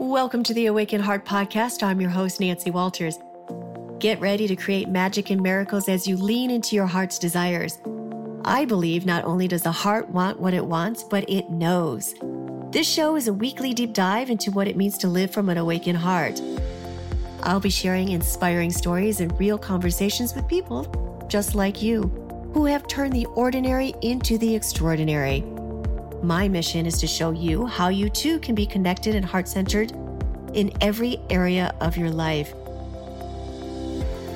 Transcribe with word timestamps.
Welcome 0.00 0.44
to 0.44 0.54
the 0.54 0.66
Awakened 0.66 1.02
Heart 1.02 1.24
Podcast. 1.24 1.82
I'm 1.82 2.00
your 2.00 2.08
host, 2.08 2.38
Nancy 2.38 2.70
Walters. 2.70 3.18
Get 3.98 4.20
ready 4.20 4.46
to 4.46 4.54
create 4.54 4.88
magic 4.88 5.30
and 5.30 5.42
miracles 5.42 5.88
as 5.88 6.06
you 6.06 6.16
lean 6.16 6.52
into 6.52 6.76
your 6.76 6.86
heart's 6.86 7.18
desires. 7.18 7.78
I 8.44 8.64
believe 8.64 9.04
not 9.04 9.24
only 9.24 9.48
does 9.48 9.62
the 9.62 9.72
heart 9.72 10.08
want 10.08 10.38
what 10.38 10.54
it 10.54 10.64
wants, 10.64 11.02
but 11.02 11.28
it 11.28 11.50
knows. 11.50 12.14
This 12.70 12.88
show 12.88 13.16
is 13.16 13.26
a 13.26 13.32
weekly 13.32 13.74
deep 13.74 13.92
dive 13.92 14.30
into 14.30 14.52
what 14.52 14.68
it 14.68 14.76
means 14.76 14.98
to 14.98 15.08
live 15.08 15.32
from 15.32 15.48
an 15.48 15.58
awakened 15.58 15.98
heart. 15.98 16.40
I'll 17.42 17.58
be 17.58 17.68
sharing 17.68 18.10
inspiring 18.10 18.70
stories 18.70 19.18
and 19.18 19.36
real 19.36 19.58
conversations 19.58 20.32
with 20.32 20.46
people 20.46 21.26
just 21.28 21.56
like 21.56 21.82
you 21.82 22.02
who 22.54 22.66
have 22.66 22.86
turned 22.86 23.14
the 23.14 23.26
ordinary 23.34 23.94
into 24.02 24.38
the 24.38 24.54
extraordinary. 24.54 25.44
My 26.22 26.48
mission 26.48 26.84
is 26.84 26.98
to 26.98 27.06
show 27.06 27.30
you 27.30 27.64
how 27.66 27.88
you 27.88 28.08
too 28.10 28.40
can 28.40 28.56
be 28.56 28.66
connected 28.66 29.14
and 29.14 29.24
heart 29.24 29.46
centered 29.46 29.92
in 30.52 30.72
every 30.80 31.20
area 31.30 31.72
of 31.80 31.96
your 31.96 32.10
life. 32.10 32.52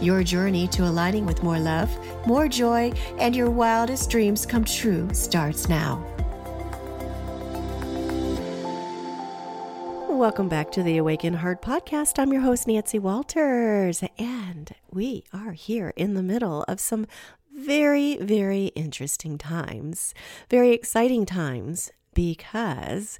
Your 0.00 0.22
journey 0.22 0.68
to 0.68 0.84
aligning 0.84 1.26
with 1.26 1.42
more 1.42 1.58
love, 1.58 1.90
more 2.24 2.46
joy, 2.46 2.92
and 3.18 3.34
your 3.34 3.50
wildest 3.50 4.10
dreams 4.10 4.46
come 4.46 4.64
true 4.64 5.12
starts 5.12 5.68
now. 5.68 6.06
Welcome 10.08 10.48
back 10.48 10.70
to 10.72 10.84
the 10.84 10.98
Awaken 10.98 11.34
Heart 11.34 11.62
podcast. 11.62 12.20
I'm 12.20 12.32
your 12.32 12.42
host, 12.42 12.68
Nancy 12.68 13.00
Walters, 13.00 14.04
and 14.18 14.70
we 14.92 15.24
are 15.32 15.50
here 15.50 15.92
in 15.96 16.14
the 16.14 16.22
middle 16.22 16.62
of 16.68 16.78
some 16.78 17.08
very, 17.54 18.16
very 18.16 18.66
interesting 18.74 19.38
times, 19.38 20.14
very 20.50 20.72
exciting 20.72 21.26
times 21.26 21.90
because 22.14 23.18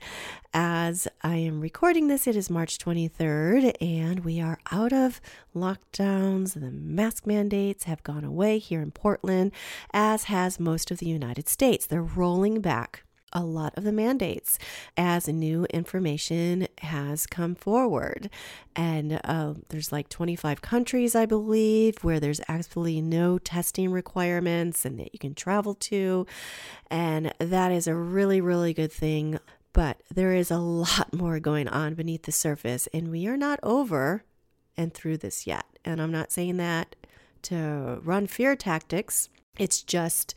as 0.53 1.09
I 1.23 1.37
am 1.37 1.61
recording 1.61 2.09
this, 2.09 2.27
it 2.27 2.37
is 2.37 2.51
March 2.51 2.79
23rd, 2.79 3.75
and 3.81 4.21
we 4.21 4.41
are 4.41 4.59
out 4.71 4.93
of 4.93 5.21
lockdowns. 5.55 6.55
The 6.55 6.71
mask 6.71 7.27
mandates 7.27 7.85
have 7.85 8.03
gone 8.03 8.25
away 8.25 8.59
here 8.59 8.83
in 8.83 8.91
Portland, 8.91 9.53
as 9.93 10.25
has 10.25 10.61
most 10.61 10.91
of 10.91 10.99
the 10.99 11.07
United 11.07 11.49
States. 11.49 11.87
They're 11.87 12.03
rolling 12.03 12.61
back 12.61 13.05
a 13.33 13.43
lot 13.43 13.73
of 13.77 13.85
the 13.85 13.93
mandates 13.93 14.59
as 14.97 15.29
new 15.29 15.65
information 15.67 16.69
has 16.79 17.27
come 17.27 17.55
forward. 17.55 18.31
And 18.75 19.21
uh, 19.25 19.55
there's 19.69 19.93
like 19.93 20.09
25 20.09 20.63
countries, 20.63 21.15
I 21.15 21.27
believe, 21.27 22.03
where 22.03 22.21
there's 22.21 22.41
absolutely 22.49 23.01
no 23.01 23.39
testing 23.39 23.91
requirements 23.91 24.85
and 24.85 24.99
that 24.99 25.13
you 25.13 25.19
can 25.19 25.35
travel 25.35 25.75
to. 25.75 26.27
And 26.91 27.33
that 27.39 27.73
is 27.73 27.87
a 27.87 27.95
really, 27.95 28.41
really 28.41 28.73
good 28.73 28.93
thing. 28.93 29.39
But 29.73 30.03
there 30.15 30.35
is 30.35 30.51
a 30.51 30.59
lot 30.59 31.13
more 31.15 31.41
going 31.41 31.69
on 31.69 31.95
beneath 31.95 32.25
the 32.25 32.33
surface, 32.33 32.89
and 32.93 33.11
we 33.11 33.27
are 33.27 33.37
not 33.37 33.61
over 33.63 34.25
and 34.77 34.93
through 34.93 35.19
this 35.19 35.47
yet. 35.47 35.65
And 35.85 36.01
I'm 36.01 36.13
not 36.13 36.33
saying 36.33 36.57
that 36.59 36.97
to 37.43 38.01
run 38.03 38.27
fear 38.27 38.55
tactics. 38.55 39.29
It's 39.59 39.83
just 39.83 40.35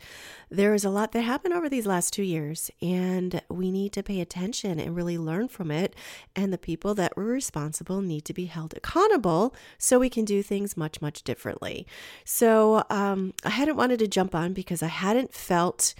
there 0.52 0.74
is 0.74 0.84
a 0.84 0.90
lot 0.90 1.14
that 1.14 1.22
happened 1.22 1.54
over 1.54 1.70
these 1.70 1.86
last 1.86 2.14
two 2.14 2.24
years, 2.24 2.70
and 2.82 3.42
we 3.50 3.72
need 3.72 3.94
to 3.94 4.04
pay 4.04 4.20
attention 4.20 4.78
and 4.78 4.96
really 4.96 5.18
learn 5.18 5.48
from 5.48 5.72
it. 5.72 5.96
And 6.36 6.52
the 6.52 6.58
people 6.58 6.94
that 6.96 7.16
were 7.16 7.24
responsible 7.24 8.02
need 8.02 8.26
to 8.26 8.34
be 8.34 8.46
held 8.46 8.74
accountable 8.76 9.56
so 9.78 10.00
we 10.00 10.10
can 10.10 10.26
do 10.26 10.44
things 10.44 10.76
much, 10.76 11.02
much 11.02 11.24
differently. 11.24 11.88
So 12.26 12.84
um, 12.90 13.34
I 13.46 13.52
hadn't 13.52 13.78
wanted 13.78 14.00
to 14.00 14.08
jump 14.08 14.36
on 14.36 14.52
because 14.52 14.84
I 14.84 14.88
hadn't 14.88 15.34
felt 15.34 15.96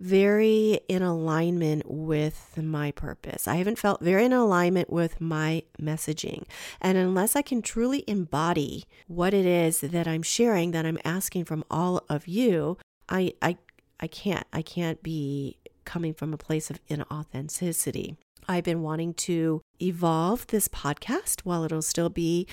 very 0.00 0.80
in 0.88 1.02
alignment 1.02 1.82
with 1.86 2.58
my 2.60 2.90
purpose. 2.90 3.46
I 3.46 3.56
haven't 3.56 3.78
felt 3.78 4.00
very 4.00 4.24
in 4.24 4.32
alignment 4.32 4.90
with 4.90 5.20
my 5.20 5.62
messaging. 5.80 6.44
And 6.80 6.96
unless 6.96 7.36
I 7.36 7.42
can 7.42 7.60
truly 7.60 8.02
embody 8.06 8.84
what 9.06 9.34
it 9.34 9.44
is 9.44 9.80
that 9.80 10.08
I'm 10.08 10.22
sharing, 10.22 10.70
that 10.70 10.86
I'm 10.86 10.98
asking 11.04 11.44
from 11.44 11.64
all 11.70 12.02
of 12.08 12.26
you, 12.26 12.78
I, 13.08 13.34
I, 13.42 13.58
I 14.00 14.06
can't. 14.06 14.46
I 14.52 14.62
can't 14.62 15.02
be 15.02 15.58
coming 15.84 16.14
from 16.14 16.32
a 16.32 16.38
place 16.38 16.70
of 16.70 16.84
inauthenticity. 16.86 18.16
I've 18.48 18.64
been 18.64 18.82
wanting 18.82 19.14
to 19.14 19.60
evolve 19.80 20.46
this 20.46 20.66
podcast 20.66 21.40
while 21.40 21.62
it'll 21.64 21.82
still 21.82 22.08
be 22.08 22.46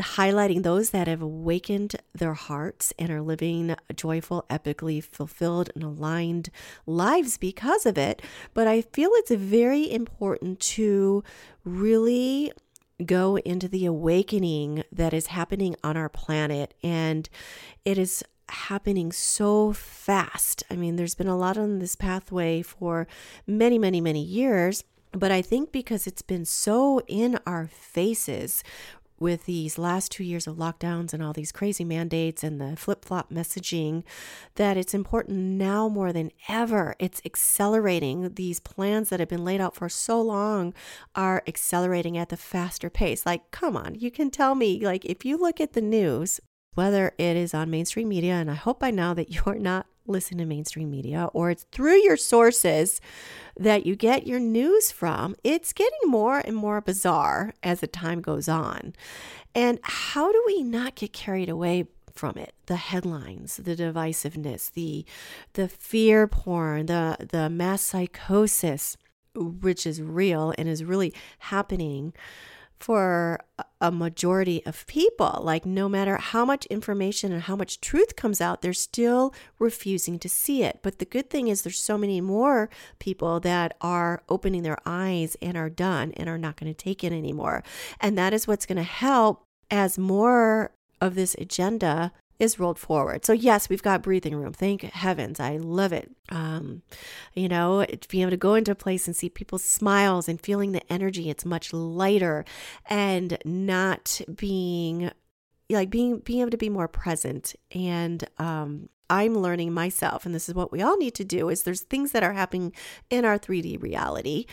highlighting 0.00 0.62
those 0.62 0.90
that 0.90 1.08
have 1.08 1.22
awakened 1.22 1.96
their 2.14 2.34
hearts 2.34 2.92
and 2.98 3.10
are 3.10 3.22
living 3.22 3.74
joyful, 3.94 4.44
epically 4.50 5.02
fulfilled, 5.02 5.70
and 5.74 5.82
aligned 5.82 6.50
lives 6.86 7.38
because 7.38 7.86
of 7.86 7.96
it. 7.96 8.22
But 8.54 8.66
I 8.66 8.82
feel 8.82 9.10
it's 9.14 9.30
very 9.30 9.90
important 9.90 10.60
to 10.60 11.24
really 11.64 12.52
go 13.04 13.36
into 13.38 13.68
the 13.68 13.86
awakening 13.86 14.84
that 14.90 15.14
is 15.14 15.28
happening 15.28 15.76
on 15.84 15.96
our 15.96 16.08
planet. 16.08 16.74
And 16.82 17.28
it 17.84 17.98
is 17.98 18.24
happening 18.48 19.12
so 19.12 19.72
fast. 19.72 20.62
I 20.70 20.76
mean, 20.76 20.96
there's 20.96 21.14
been 21.14 21.28
a 21.28 21.36
lot 21.36 21.56
on 21.58 21.78
this 21.78 21.94
pathway 21.94 22.62
for 22.62 23.06
many, 23.46 23.78
many, 23.78 24.00
many 24.00 24.22
years. 24.22 24.84
But 25.12 25.32
I 25.32 25.40
think 25.40 25.72
because 25.72 26.06
it's 26.06 26.22
been 26.22 26.44
so 26.44 27.00
in 27.06 27.38
our 27.46 27.66
faces, 27.66 28.62
with 29.20 29.46
these 29.46 29.78
last 29.78 30.12
two 30.12 30.24
years 30.24 30.46
of 30.46 30.56
lockdowns 30.56 31.12
and 31.12 31.22
all 31.22 31.32
these 31.32 31.52
crazy 31.52 31.84
mandates 31.84 32.42
and 32.44 32.60
the 32.60 32.76
flip 32.76 33.04
flop 33.04 33.30
messaging 33.30 34.04
that 34.56 34.76
it's 34.76 34.94
important 34.94 35.38
now 35.38 35.88
more 35.88 36.12
than 36.12 36.30
ever. 36.48 36.94
It's 36.98 37.22
accelerating. 37.24 38.34
These 38.34 38.60
plans 38.60 39.08
that 39.08 39.20
have 39.20 39.28
been 39.28 39.44
laid 39.44 39.60
out 39.60 39.74
for 39.74 39.88
so 39.88 40.20
long 40.20 40.74
are 41.14 41.42
accelerating 41.46 42.16
at 42.16 42.28
the 42.28 42.36
faster 42.36 42.90
pace. 42.90 43.26
Like, 43.26 43.50
come 43.50 43.76
on, 43.76 43.94
you 43.94 44.10
can 44.10 44.30
tell 44.30 44.54
me, 44.54 44.84
like, 44.84 45.04
if 45.04 45.24
you 45.24 45.36
look 45.36 45.60
at 45.60 45.72
the 45.72 45.82
news, 45.82 46.40
whether 46.74 47.12
it 47.18 47.36
is 47.36 47.54
on 47.54 47.70
mainstream 47.70 48.08
media, 48.08 48.34
and 48.34 48.50
I 48.50 48.54
hope 48.54 48.80
by 48.80 48.90
now 48.90 49.14
that 49.14 49.30
you're 49.46 49.58
not 49.58 49.86
listening 50.08 50.38
to 50.38 50.44
mainstream 50.46 50.90
media 50.90 51.28
or 51.32 51.50
it's 51.50 51.64
through 51.70 52.02
your 52.02 52.16
sources 52.16 53.00
that 53.56 53.86
you 53.86 53.96
get 53.96 54.26
your 54.26 54.40
news 54.40 54.90
from, 54.90 55.34
it's 55.44 55.72
getting 55.72 55.98
more 56.06 56.38
and 56.38 56.56
more 56.56 56.80
bizarre 56.80 57.52
as 57.62 57.80
the 57.80 57.86
time 57.86 58.20
goes 58.20 58.48
on. 58.48 58.94
And 59.54 59.78
how 59.82 60.30
do 60.32 60.42
we 60.46 60.62
not 60.62 60.94
get 60.94 61.12
carried 61.12 61.48
away 61.48 61.86
from 62.12 62.36
it? 62.36 62.54
The 62.66 62.76
headlines, 62.76 63.56
the 63.56 63.76
divisiveness, 63.76 64.72
the 64.72 65.04
the 65.54 65.68
fear 65.68 66.26
porn, 66.26 66.86
the 66.86 67.16
the 67.30 67.50
mass 67.50 67.82
psychosis, 67.82 68.96
which 69.34 69.86
is 69.86 70.02
real 70.02 70.54
and 70.58 70.68
is 70.68 70.84
really 70.84 71.12
happening 71.38 72.12
for 72.78 73.40
a 73.80 73.90
majority 73.90 74.64
of 74.64 74.86
people. 74.86 75.40
Like, 75.42 75.66
no 75.66 75.88
matter 75.88 76.16
how 76.16 76.44
much 76.44 76.66
information 76.66 77.32
and 77.32 77.42
how 77.42 77.56
much 77.56 77.80
truth 77.80 78.16
comes 78.16 78.40
out, 78.40 78.62
they're 78.62 78.72
still 78.72 79.34
refusing 79.58 80.18
to 80.20 80.28
see 80.28 80.62
it. 80.62 80.80
But 80.82 80.98
the 80.98 81.04
good 81.04 81.30
thing 81.30 81.48
is, 81.48 81.62
there's 81.62 81.80
so 81.80 81.98
many 81.98 82.20
more 82.20 82.70
people 82.98 83.40
that 83.40 83.76
are 83.80 84.22
opening 84.28 84.62
their 84.62 84.78
eyes 84.86 85.36
and 85.42 85.56
are 85.56 85.70
done 85.70 86.12
and 86.16 86.28
are 86.28 86.38
not 86.38 86.56
going 86.56 86.72
to 86.72 86.84
take 86.84 87.02
it 87.02 87.12
anymore. 87.12 87.62
And 88.00 88.16
that 88.16 88.32
is 88.32 88.46
what's 88.46 88.66
going 88.66 88.76
to 88.76 88.82
help 88.82 89.44
as 89.70 89.98
more 89.98 90.72
of 91.00 91.14
this 91.14 91.36
agenda 91.38 92.12
is 92.38 92.58
rolled 92.58 92.78
forward. 92.78 93.24
So 93.24 93.32
yes, 93.32 93.68
we've 93.68 93.82
got 93.82 94.02
breathing 94.02 94.34
room. 94.36 94.52
Thank 94.52 94.82
heavens. 94.82 95.40
I 95.40 95.56
love 95.56 95.92
it. 95.92 96.10
Um, 96.28 96.82
you 97.34 97.48
know, 97.48 97.84
being 98.08 98.22
able 98.22 98.30
to 98.30 98.36
go 98.36 98.54
into 98.54 98.72
a 98.72 98.76
place 98.76 99.06
and 99.06 99.16
see 99.16 99.28
people's 99.28 99.64
smiles 99.64 100.28
and 100.28 100.40
feeling 100.40 100.72
the 100.72 100.92
energy, 100.92 101.30
it's 101.30 101.44
much 101.44 101.72
lighter 101.72 102.44
and 102.88 103.38
not 103.44 104.20
being 104.36 105.10
like 105.70 105.90
being 105.90 106.20
being 106.20 106.40
able 106.40 106.50
to 106.50 106.56
be 106.56 106.70
more 106.70 106.88
present 106.88 107.54
and 107.74 108.24
um 108.38 108.88
I'm 109.10 109.38
learning 109.38 109.72
myself, 109.72 110.26
and 110.26 110.34
this 110.34 110.48
is 110.48 110.54
what 110.54 110.70
we 110.70 110.82
all 110.82 110.98
need 110.98 111.14
to 111.14 111.24
do, 111.24 111.48
is 111.48 111.62
there's 111.62 111.80
things 111.80 112.12
that 112.12 112.22
are 112.22 112.34
happening 112.34 112.74
in 113.08 113.24
our 113.24 113.38
3D 113.38 113.82
reality, 113.82 114.44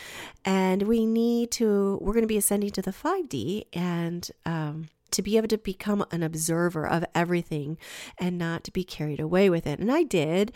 and 0.45 0.83
we 0.83 1.05
need 1.05 1.51
to, 1.51 1.99
we're 2.01 2.13
going 2.13 2.23
to 2.23 2.27
be 2.27 2.37
ascending 2.37 2.71
to 2.71 2.81
the 2.81 2.91
5D, 2.91 3.65
and 3.73 4.31
um, 4.45 4.87
to 5.15 5.21
be 5.21 5.37
able 5.37 5.47
to 5.47 5.57
become 5.57 6.05
an 6.11 6.23
observer 6.23 6.87
of 6.87 7.05
everything 7.15 7.77
and 8.17 8.37
not 8.37 8.63
to 8.65 8.71
be 8.71 8.83
carried 8.83 9.19
away 9.19 9.49
with 9.49 9.65
it. 9.65 9.79
And 9.79 9.91
I 9.91 10.03
did, 10.03 10.51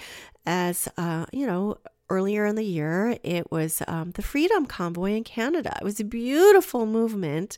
as 0.46 0.88
uh, 0.98 1.26
you 1.32 1.48
know, 1.48 1.78
earlier 2.10 2.46
in 2.46 2.56
the 2.56 2.64
year, 2.64 3.18
it 3.24 3.52
was 3.52 3.82
um, 3.88 4.12
the 4.12 4.22
Freedom 4.22 4.66
Convoy 4.66 5.12
in 5.12 5.24
Canada. 5.24 5.78
It 5.80 5.84
was 5.84 6.00
a 6.00 6.04
beautiful 6.04 6.86
movement, 6.86 7.58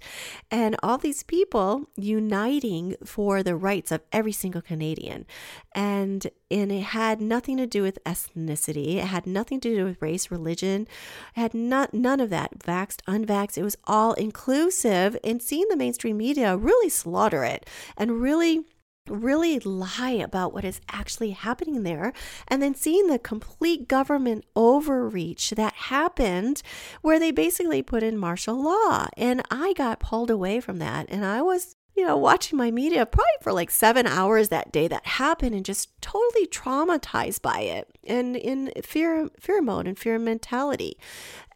and 0.50 0.76
all 0.84 0.98
these 0.98 1.24
people 1.24 1.90
uniting 1.96 2.96
for 3.04 3.44
the 3.44 3.56
rights 3.56 3.92
of 3.92 4.02
every 4.12 4.32
single 4.32 4.62
Canadian. 4.62 5.26
And, 5.74 6.28
and 6.50 6.72
it 6.72 6.84
had 6.84 7.22
nothing 7.22 7.58
to 7.58 7.68
do 7.68 7.82
with 7.82 8.04
ethnicity, 8.06 8.98
it 8.98 9.06
had 9.06 9.26
nothing 9.26 9.60
to 9.62 9.76
do 9.76 9.86
with 9.86 10.02
race, 10.02 10.32
religion, 10.32 10.88
it 11.36 11.40
had 11.40 11.54
not, 11.54 11.94
none 11.94 12.20
of 12.20 12.30
that. 12.30 12.60
Vaxxed, 12.60 13.02
unvaxxed, 13.08 13.58
it 13.58 13.64
was 13.64 13.78
all 13.86 14.14
inclusive. 14.14 15.18
And 15.24 15.42
seeing 15.42 15.68
the 15.70 15.78
mainstream 15.78 16.18
media 16.18 16.58
really 16.58 16.90
slaughter 16.90 17.44
it 17.44 17.68
and 17.98 18.22
really 18.22 18.66
really 19.12 19.60
lie 19.60 20.12
about 20.12 20.54
what 20.54 20.66
is 20.66 20.82
actually 20.90 21.32
happening 21.32 21.84
there. 21.84 22.14
And 22.48 22.62
then 22.62 22.76
seeing 22.76 23.08
the 23.08 23.20
complete 23.20 23.88
government 23.88 24.46
overreach 24.56 25.52
that 25.52 25.74
happened 25.74 26.62
where 27.02 27.20
they 27.20 27.32
basically 27.32 27.82
put 27.82 28.04
in 28.04 28.18
martial 28.18 28.62
law. 28.62 29.08
And 29.18 29.42
i 29.52 29.74
got 29.74 30.00
pulled 30.00 30.32
away 30.32 30.60
from 30.60 30.80
that. 30.80 31.08
And 31.10 31.26
i 31.26 31.42
was 31.42 31.76
you 31.96 32.06
know 32.06 32.18
watching 32.18 32.58
my 32.58 32.72
media 32.72 33.06
probably 33.06 33.28
for 33.42 33.52
like 33.52 33.70
seven 33.70 34.08
hours 34.08 34.50
that 34.50 34.72
day 34.72 34.88
that 34.88 35.06
happened 35.06 35.54
and 35.54 35.66
just 35.66 35.90
totally 36.02 36.48
traumatized 36.48 37.42
by 37.42 37.60
it 37.60 37.88
and 38.06 38.36
in 38.36 38.72
fear 38.82 39.30
fear 39.40 39.62
mode 39.62 39.88
and 39.88 40.00
fear 40.00 40.18
mentality. 40.18 40.98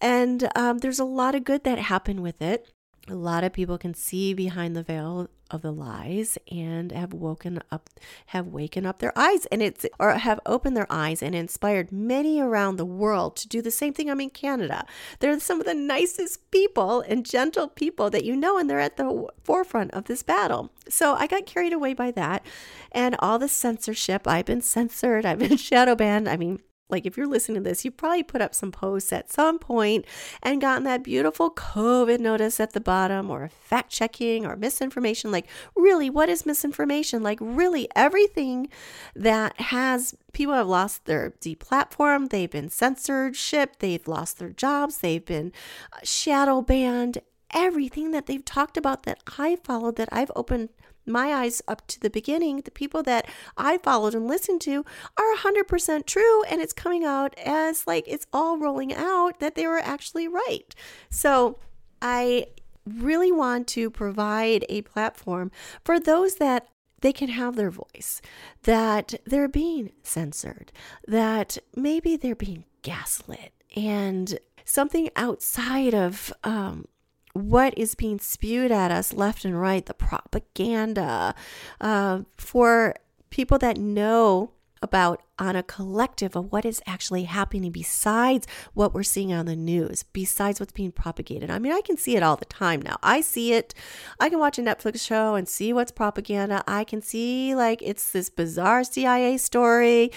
And 0.01 0.49
um, 0.55 0.79
there's 0.79 0.99
a 0.99 1.05
lot 1.05 1.35
of 1.35 1.43
good 1.43 1.63
that 1.63 1.79
happened 1.79 2.21
with 2.21 2.41
it 2.41 2.71
a 3.07 3.15
lot 3.15 3.43
of 3.43 3.53
people 3.53 3.77
can 3.77 3.93
see 3.93 4.33
behind 4.33 4.75
the 4.75 4.83
veil 4.83 5.29
of 5.51 5.61
the 5.61 5.71
lies 5.71 6.39
and 6.51 6.91
have 6.91 7.13
woken 7.13 7.61
up 7.71 7.87
have 8.27 8.47
waken 8.47 8.83
up 8.83 8.97
their 8.97 9.15
eyes 9.15 9.45
and 9.47 9.61
it's 9.61 9.85
or 9.99 10.13
have 10.13 10.39
opened 10.45 10.75
their 10.75 10.87
eyes 10.89 11.21
and 11.21 11.35
inspired 11.35 11.91
many 11.91 12.41
around 12.41 12.77
the 12.77 12.85
world 12.85 13.35
to 13.35 13.47
do 13.47 13.61
the 13.61 13.69
same 13.69 13.93
thing. 13.93 14.09
I'm 14.09 14.21
in 14.21 14.31
canada 14.31 14.85
they're 15.19 15.39
some 15.39 15.59
of 15.59 15.67
the 15.67 15.75
nicest 15.75 16.49
people 16.49 17.01
and 17.01 17.25
gentle 17.25 17.67
people 17.67 18.09
that 18.09 18.25
you 18.25 18.35
know 18.35 18.57
and 18.57 18.67
they're 18.69 18.79
at 18.79 18.97
the 18.97 19.27
forefront 19.43 19.91
of 19.93 20.05
this 20.05 20.23
battle. 20.23 20.71
So 20.89 21.13
i 21.13 21.27
got 21.27 21.45
carried 21.45 21.73
away 21.73 21.93
by 21.93 22.09
that 22.11 22.43
and 22.91 23.15
all 23.19 23.37
the 23.37 23.47
censorship 23.47 24.27
i've 24.27 24.45
been 24.45 24.61
censored 24.61 25.25
i've 25.25 25.39
been 25.39 25.57
shadow 25.69 25.95
banned 25.95 26.27
i 26.27 26.37
mean 26.37 26.59
like 26.89 27.05
if 27.05 27.17
you're 27.17 27.27
listening 27.27 27.63
to 27.63 27.69
this, 27.69 27.83
you 27.83 27.91
probably 27.91 28.23
put 28.23 28.41
up 28.41 28.53
some 28.53 28.71
posts 28.71 29.11
at 29.11 29.31
some 29.31 29.57
point 29.57 30.05
and 30.43 30.61
gotten 30.61 30.83
that 30.83 31.03
beautiful 31.03 31.49
COVID 31.49 32.19
notice 32.19 32.59
at 32.59 32.73
the 32.73 32.79
bottom 32.79 33.31
or 33.31 33.49
fact 33.49 33.91
checking 33.91 34.45
or 34.45 34.55
misinformation. 34.55 35.31
Like, 35.31 35.47
really, 35.75 36.09
what 36.09 36.29
is 36.29 36.45
misinformation? 36.45 37.23
Like, 37.23 37.39
really, 37.41 37.87
everything 37.95 38.69
that 39.15 39.59
has 39.59 40.15
people 40.33 40.53
have 40.53 40.67
lost 40.67 41.05
their 41.05 41.31
deplatform, 41.41 42.29
they've 42.29 42.51
been 42.51 42.69
censored, 42.69 43.35
shipped, 43.35 43.79
they've 43.79 44.07
lost 44.07 44.37
their 44.37 44.51
jobs, 44.51 44.99
they've 44.99 45.25
been 45.25 45.51
uh, 45.91 45.97
shadow 46.03 46.61
banned. 46.61 47.19
Everything 47.53 48.11
that 48.11 48.25
they've 48.25 48.43
talked 48.43 48.75
about 48.75 49.03
that 49.03 49.19
I 49.37 49.57
followed, 49.63 49.95
that 49.95 50.09
I've 50.11 50.31
opened 50.35 50.69
my 51.05 51.33
eyes 51.33 51.61
up 51.67 51.85
to 51.87 51.99
the 51.99 52.09
beginning, 52.09 52.61
the 52.61 52.71
people 52.71 53.03
that 53.03 53.27
I 53.57 53.77
followed 53.77 54.15
and 54.15 54.27
listened 54.27 54.61
to 54.61 54.85
are 55.17 55.35
100% 55.35 56.05
true. 56.05 56.43
And 56.43 56.61
it's 56.61 56.73
coming 56.73 57.03
out 57.03 57.37
as 57.37 57.87
like 57.87 58.05
it's 58.07 58.27
all 58.33 58.57
rolling 58.57 58.93
out 58.93 59.39
that 59.39 59.55
they 59.55 59.67
were 59.67 59.79
actually 59.79 60.27
right. 60.27 60.73
So 61.09 61.59
I 62.01 62.47
really 62.85 63.31
want 63.31 63.67
to 63.69 63.89
provide 63.89 64.65
a 64.69 64.81
platform 64.83 65.51
for 65.83 65.99
those 65.99 66.35
that 66.35 66.67
they 67.01 67.13
can 67.13 67.29
have 67.29 67.55
their 67.55 67.69
voice, 67.69 68.21
that 68.63 69.15
they're 69.25 69.47
being 69.47 69.91
censored, 70.03 70.71
that 71.07 71.57
maybe 71.75 72.15
they're 72.15 72.35
being 72.35 72.65
gaslit, 72.81 73.53
and 73.75 74.39
something 74.63 75.09
outside 75.15 75.93
of 75.93 76.33
um, 76.43 76.87
what 77.35 77.77
is 77.77 77.95
being 77.95 78.17
spewed 78.17 78.71
at 78.71 78.91
us 78.91 79.11
left 79.11 79.43
and 79.43 79.59
right, 79.59 79.85
the 79.85 79.93
propaganda 79.93 81.35
uh, 81.81 82.21
for 82.37 82.95
people 83.29 83.57
that 83.57 83.77
know 83.77 84.51
about 84.81 85.21
on 85.37 85.53
a 85.57 85.63
collective 85.63 86.33
of 86.33 86.49
what 86.49 86.63
is 86.63 86.81
actually 86.85 87.23
happening 87.23 87.71
besides 87.71 88.47
what 88.73 88.93
we're 88.93 89.03
seeing 89.03 89.33
on 89.33 89.47
the 89.47 89.55
news, 89.55 90.03
besides 90.13 90.61
what's 90.61 90.71
being 90.71 90.93
propagated. 90.93 91.49
I 91.49 91.59
mean, 91.59 91.73
I 91.73 91.81
can 91.81 91.97
see 91.97 92.15
it 92.15 92.23
all 92.23 92.37
the 92.37 92.45
time 92.45 92.81
now. 92.81 92.97
I 93.03 93.19
see 93.19 93.51
it. 93.51 93.73
I 94.17 94.29
can 94.29 94.39
watch 94.39 94.57
a 94.57 94.61
Netflix 94.61 95.01
show 95.01 95.35
and 95.35 95.49
see 95.49 95.73
what's 95.73 95.91
propaganda. 95.91 96.63
I 96.65 96.85
can 96.85 97.01
see 97.01 97.53
like 97.53 97.81
it's 97.81 98.11
this 98.13 98.29
bizarre 98.29 98.85
CIA 98.85 99.37
story 99.37 100.11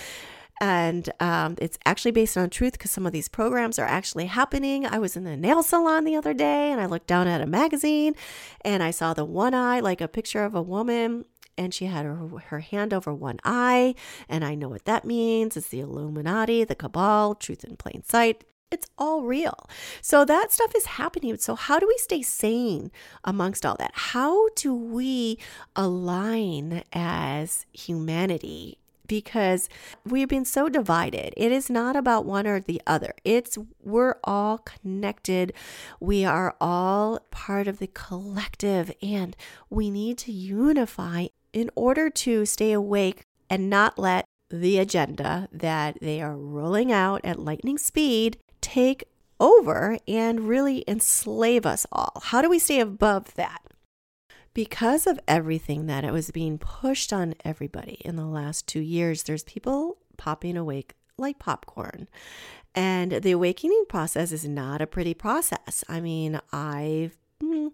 and 0.61 1.11
um, 1.21 1.57
it's 1.59 1.79
actually 1.87 2.11
based 2.11 2.37
on 2.37 2.51
truth 2.51 2.73
because 2.73 2.91
some 2.91 3.07
of 3.07 3.13
these 3.13 3.29
programs 3.29 3.79
are 3.79 3.87
actually 3.87 4.27
happening. 4.27 4.87
I 4.87 4.99
was 4.99 5.17
in 5.17 5.27
a 5.27 5.37
nail 5.37 5.63
salon 5.63 6.05
the 6.05 6.17
other 6.17 6.35
day 6.35 6.71
and 6.71 6.81
I 6.81 6.87
looked 6.87 7.07
down 7.07 7.29
at 7.29 7.41
a 7.41 7.47
magazine 7.47 8.15
and 8.65 8.83
I 8.83 8.91
saw 8.91 9.15
the 9.15 9.25
one 9.25 9.55
eye, 9.55 9.81
like 9.81 10.01
a 10.01 10.09
picture 10.09 10.45
of 10.45 10.55
a 10.55 10.63
woman. 10.63 11.25
And 11.57 11.75
she 11.75 11.87
had 11.87 12.05
her, 12.05 12.29
her 12.49 12.61
hand 12.61 12.95
over 12.95 13.13
one 13.13 13.39
eye. 13.45 13.97
And 14.29 14.45
I 14.45 14.55
know 14.55 14.69
what 14.69 14.85
that 14.85 15.05
means. 15.05 15.57
It's 15.57 15.69
the 15.69 15.81
Illuminati, 15.81 16.63
the 16.63 16.77
cabal, 16.77 17.35
truth 17.35 17.65
in 17.65 17.77
plain 17.77 18.05
sight. 18.05 18.45
It's 18.71 18.87
all 18.97 19.23
real. 19.23 19.69
So 20.01 20.25
that 20.25 20.53
stuff 20.53 20.73
is 20.77 20.85
happening. 20.85 21.37
So, 21.39 21.55
how 21.57 21.79
do 21.79 21.87
we 21.89 21.97
stay 21.99 22.23
sane 22.23 22.93
amongst 23.25 23.65
all 23.65 23.77
that? 23.79 23.93
How 23.95 24.51
do 24.57 24.75
we 24.75 25.39
align 25.75 26.85
as 26.93 27.65
humanity 27.73 28.79
because 29.09 29.69
we've 30.05 30.29
been 30.29 30.45
so 30.45 30.69
divided. 30.69 31.35
It 31.37 31.51
is 31.51 31.69
not 31.69 31.97
about 31.97 32.25
one 32.25 32.47
or 32.47 32.61
the 32.61 32.81
other. 32.87 33.15
It's 33.25 33.59
we're 33.83 34.17
all 34.23 34.59
connected. 34.59 35.53
We 35.99 36.25
are 36.25 36.55
all 36.61 37.21
part 37.31 37.67
of 37.67 37.79
the 37.79 37.89
collective 37.89 38.93
and 39.03 39.37
we 39.69 39.91
need 39.91 40.19
to 40.19 40.33
unify 40.33 41.27
in 41.53 41.71
order 41.75 42.11
to 42.11 42.47
stay 42.47 42.73
awake 42.73 43.23
and 43.51 43.71
not 43.71 43.99
let 43.99 44.25
the 44.51 44.79
agenda 44.79 45.49
that 45.53 45.99
they 46.01 46.23
are 46.23 46.37
rolling 46.37 46.93
out 46.93 47.21
at 47.25 47.39
lightning 47.39 47.79
speed 47.79 48.39
take 48.61 49.05
over 49.41 49.99
and 50.07 50.49
really 50.49 50.85
enslave 50.89 51.65
us 51.65 51.87
all. 51.93 52.21
How 52.25 52.43
do 52.43 52.49
we 52.49 52.59
stay 52.59 52.81
above 52.81 53.35
that? 53.35 53.63
Because 54.59 55.07
of 55.07 55.21
everything 55.29 55.87
that 55.87 56.03
it 56.03 56.13
was 56.13 56.33
being 56.33 56.59
pushed 56.59 57.13
on 57.13 57.33
everybody 57.45 57.93
in 58.05 58.17
the 58.17 58.27
last 58.27 58.67
two 58.67 58.81
years, 58.81 59.23
there's 59.23 59.45
people 59.45 59.99
popping 60.17 60.57
awake 60.57 60.95
like 61.17 61.39
popcorn. 61.39 62.09
And 62.75 63.13
the 63.13 63.31
awakening 63.31 63.85
process 63.89 64.33
is 64.33 64.49
not 64.49 64.83
a 64.83 64.87
pretty 64.89 65.15
process. 65.15 65.85
I 65.89 66.01
mean, 66.01 66.41
I've 66.53 67.17
hmm, 67.41 67.69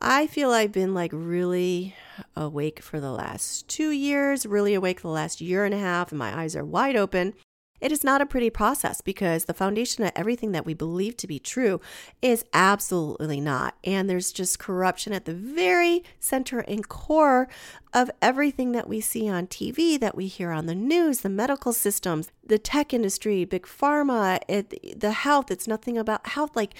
I 0.00 0.26
feel 0.26 0.50
I've 0.50 0.72
been 0.72 0.94
like 0.94 1.12
really 1.14 1.94
awake 2.34 2.82
for 2.82 2.98
the 2.98 3.12
last 3.12 3.68
two 3.68 3.90
years, 3.90 4.46
really 4.46 4.74
awake 4.74 5.02
the 5.02 5.08
last 5.08 5.40
year 5.40 5.64
and 5.64 5.74
a 5.74 5.78
half, 5.78 6.10
and 6.10 6.18
my 6.18 6.36
eyes 6.36 6.56
are 6.56 6.64
wide 6.64 6.96
open. 6.96 7.34
It 7.80 7.92
is 7.92 8.04
not 8.04 8.20
a 8.20 8.26
pretty 8.26 8.50
process 8.50 9.00
because 9.00 9.44
the 9.44 9.54
foundation 9.54 10.04
of 10.04 10.12
everything 10.16 10.52
that 10.52 10.66
we 10.66 10.74
believe 10.74 11.16
to 11.18 11.26
be 11.26 11.38
true 11.38 11.80
is 12.22 12.44
absolutely 12.52 13.40
not. 13.40 13.76
And 13.84 14.08
there's 14.08 14.32
just 14.32 14.58
corruption 14.58 15.12
at 15.12 15.24
the 15.24 15.34
very 15.34 16.02
center 16.18 16.60
and 16.60 16.88
core 16.88 17.48
of 17.92 18.10
everything 18.20 18.72
that 18.72 18.88
we 18.88 19.00
see 19.00 19.28
on 19.28 19.46
TV, 19.46 19.98
that 20.00 20.16
we 20.16 20.26
hear 20.26 20.50
on 20.50 20.66
the 20.66 20.74
news, 20.74 21.20
the 21.20 21.28
medical 21.28 21.72
systems, 21.72 22.30
the 22.44 22.58
tech 22.58 22.92
industry, 22.92 23.44
big 23.44 23.66
pharma, 23.66 24.40
it, 24.48 25.00
the 25.00 25.12
health. 25.12 25.50
It's 25.50 25.66
nothing 25.66 25.96
about 25.96 26.26
health. 26.28 26.54
Like, 26.54 26.74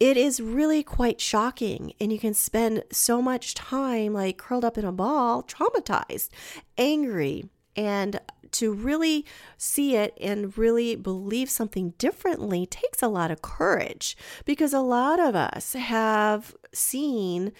it 0.00 0.16
is 0.16 0.40
really 0.40 0.82
quite 0.82 1.20
shocking 1.20 1.92
and 2.00 2.12
you 2.12 2.18
can 2.18 2.34
spend 2.34 2.82
so 2.90 3.22
much 3.22 3.54
time 3.54 4.12
like 4.12 4.36
curled 4.38 4.64
up 4.64 4.76
in 4.76 4.84
a 4.84 4.92
ball 4.92 5.42
traumatized 5.42 6.28
angry 6.76 7.48
and 7.76 8.20
to 8.54 8.72
really 8.72 9.24
see 9.56 9.96
it 9.96 10.16
and 10.20 10.56
really 10.56 10.96
believe 10.96 11.50
something 11.50 11.94
differently 11.98 12.66
takes 12.66 13.02
a 13.02 13.08
lot 13.08 13.30
of 13.30 13.42
courage 13.42 14.16
because 14.44 14.72
a 14.72 14.80
lot 14.80 15.20
of 15.20 15.34
us 15.34 15.74
have 15.74 16.54
seen 16.72 17.52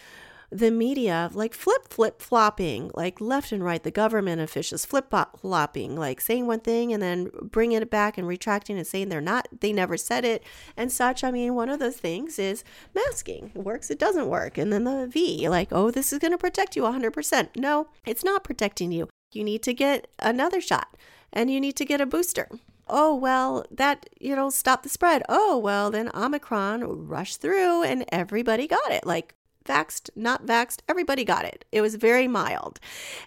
the 0.54 0.70
media 0.70 1.30
like 1.32 1.52
flip 1.52 1.88
flip 1.88 2.22
flopping 2.22 2.88
like 2.94 3.20
left 3.20 3.50
and 3.50 3.64
right 3.64 3.82
the 3.82 3.90
government 3.90 4.40
officials 4.40 4.84
flip 4.84 5.12
flopping 5.40 5.96
like 5.96 6.20
saying 6.20 6.46
one 6.46 6.60
thing 6.60 6.92
and 6.92 7.02
then 7.02 7.28
bringing 7.42 7.82
it 7.82 7.90
back 7.90 8.16
and 8.16 8.28
retracting 8.28 8.76
and 8.76 8.86
saying 8.86 9.08
they're 9.08 9.20
not 9.20 9.48
they 9.60 9.72
never 9.72 9.96
said 9.96 10.24
it 10.24 10.44
and 10.76 10.92
such. 10.92 11.24
I 11.24 11.32
mean 11.32 11.54
one 11.54 11.68
of 11.68 11.80
those 11.80 11.96
things 11.96 12.38
is 12.38 12.62
masking. 12.94 13.50
It 13.54 13.64
works 13.64 13.90
it 13.90 13.98
doesn't 13.98 14.28
work. 14.28 14.56
And 14.56 14.72
then 14.72 14.84
the 14.84 15.08
v 15.08 15.48
like 15.48 15.68
oh 15.72 15.90
this 15.90 16.12
is 16.12 16.20
going 16.20 16.32
to 16.32 16.38
protect 16.38 16.76
you 16.76 16.82
100% 16.82 17.48
no 17.56 17.88
it's 18.06 18.22
not 18.22 18.44
protecting 18.44 18.92
you 18.92 19.08
you 19.34 19.44
need 19.44 19.62
to 19.62 19.74
get 19.74 20.08
another 20.18 20.60
shot 20.60 20.96
and 21.32 21.50
you 21.50 21.60
need 21.60 21.76
to 21.76 21.84
get 21.84 22.00
a 22.00 22.06
booster. 22.06 22.48
Oh, 22.86 23.14
well, 23.14 23.64
that, 23.70 24.08
you 24.20 24.36
know, 24.36 24.50
stop 24.50 24.82
the 24.82 24.88
spread. 24.88 25.22
Oh, 25.28 25.56
well, 25.56 25.90
then 25.90 26.10
Omicron 26.14 27.08
rushed 27.08 27.40
through 27.40 27.82
and 27.82 28.04
everybody 28.10 28.66
got 28.66 28.90
it. 28.90 29.06
Like, 29.06 29.34
vaxed, 29.64 30.10
not 30.14 30.46
vaxed, 30.46 30.80
everybody 30.88 31.24
got 31.24 31.44
it. 31.44 31.64
It 31.72 31.80
was 31.80 31.94
very 31.94 32.28
mild. 32.28 32.80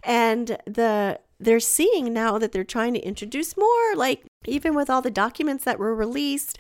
And 0.03 0.57
the 0.65 1.19
they're 1.39 1.59
seeing 1.59 2.13
now 2.13 2.39
that 2.39 2.51
they're 2.51 2.63
trying 2.63 2.95
to 2.95 2.99
introduce 2.99 3.55
more 3.55 3.95
like 3.95 4.23
even 4.45 4.73
with 4.73 4.89
all 4.89 5.03
the 5.03 5.11
documents 5.11 5.63
that 5.65 5.77
were 5.77 5.93
released 5.93 6.57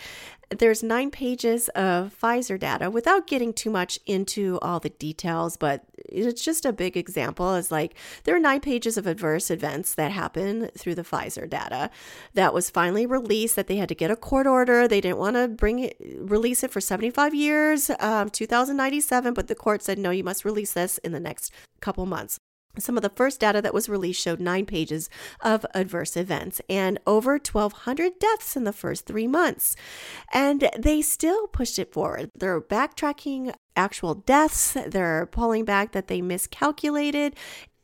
there's 0.49 0.81
nine 0.81 1.11
pages 1.11 1.67
of 1.69 2.15
Pfizer 2.21 2.59
data 2.59 2.89
without 2.89 3.27
getting 3.27 3.53
too 3.53 3.69
much 3.69 3.99
into 4.05 4.57
all 4.61 4.79
the 4.79 4.89
details, 4.89 5.57
but 5.57 5.83
it's 6.07 6.43
just 6.43 6.65
a 6.65 6.71
big 6.71 6.95
example. 6.95 7.53
Is 7.55 7.71
like 7.71 7.95
there 8.23 8.35
are 8.35 8.39
nine 8.39 8.61
pages 8.61 8.97
of 8.97 9.07
adverse 9.07 9.51
events 9.51 9.93
that 9.95 10.11
happen 10.11 10.69
through 10.77 10.95
the 10.95 11.03
Pfizer 11.03 11.49
data 11.49 11.89
that 12.33 12.53
was 12.53 12.69
finally 12.69 13.05
released. 13.05 13.55
That 13.57 13.67
they 13.67 13.75
had 13.75 13.89
to 13.89 13.95
get 13.95 14.11
a 14.11 14.15
court 14.15 14.47
order. 14.47 14.87
They 14.87 15.01
didn't 15.01 15.17
want 15.17 15.35
to 15.35 15.47
bring 15.47 15.79
it, 15.79 15.97
release 16.17 16.63
it 16.63 16.71
for 16.71 16.79
75 16.79 17.33
years, 17.35 17.91
um, 17.99 18.29
2097, 18.29 19.33
but 19.33 19.47
the 19.47 19.55
court 19.55 19.83
said 19.83 19.99
no, 19.99 20.11
you 20.11 20.23
must 20.23 20.45
release 20.45 20.73
this 20.73 20.97
in 20.99 21.11
the 21.11 21.19
next 21.19 21.51
couple 21.81 22.05
months. 22.05 22.39
Some 22.79 22.97
of 22.97 23.03
the 23.03 23.09
first 23.09 23.39
data 23.39 23.61
that 23.61 23.73
was 23.73 23.89
released 23.89 24.21
showed 24.21 24.39
nine 24.39 24.65
pages 24.65 25.09
of 25.41 25.65
adverse 25.73 26.17
events 26.17 26.61
and 26.69 26.99
over 27.05 27.33
1,200 27.33 28.19
deaths 28.19 28.55
in 28.55 28.63
the 28.63 28.73
first 28.73 29.05
three 29.05 29.27
months. 29.27 29.75
And 30.31 30.69
they 30.77 31.01
still 31.01 31.47
pushed 31.47 31.79
it 31.79 31.93
forward. 31.93 32.31
They're 32.35 32.61
backtracking 32.61 33.53
actual 33.75 34.15
deaths, 34.15 34.75
they're 34.87 35.25
pulling 35.27 35.65
back 35.65 35.91
that 35.91 36.07
they 36.07 36.21
miscalculated. 36.21 37.35